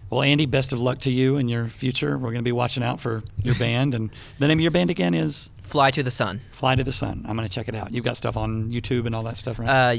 [0.10, 2.18] Well, Andy, best of luck to you in your future.
[2.18, 4.10] We're going to be watching out for your band, and
[4.40, 6.42] the name of your band again is Fly to the Sun.
[6.52, 7.26] Fly to the Sun.
[7.28, 7.94] I'm going to check it out.
[7.94, 9.70] You've got stuff on YouTube and all that stuff, right?
[9.70, 9.96] Uh,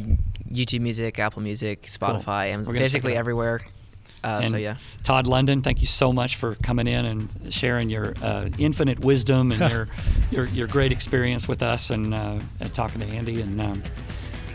[0.51, 3.61] YouTube Music, Apple Music, Spotify, Amazon, We're gonna check basically everywhere.
[4.23, 4.77] Uh, so yeah.
[5.03, 9.53] Todd London, thank you so much for coming in and sharing your uh, infinite wisdom
[9.53, 9.89] and your,
[10.31, 13.41] your your great experience with us and, uh, and talking to Andy.
[13.41, 13.83] And um,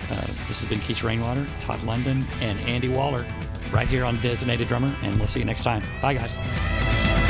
[0.09, 3.25] uh, this has been Keech Rainwater, Todd London, and Andy Waller,
[3.71, 4.95] right here on Designated Drummer.
[5.01, 5.83] And we'll see you next time.
[6.01, 7.24] Bye, guys.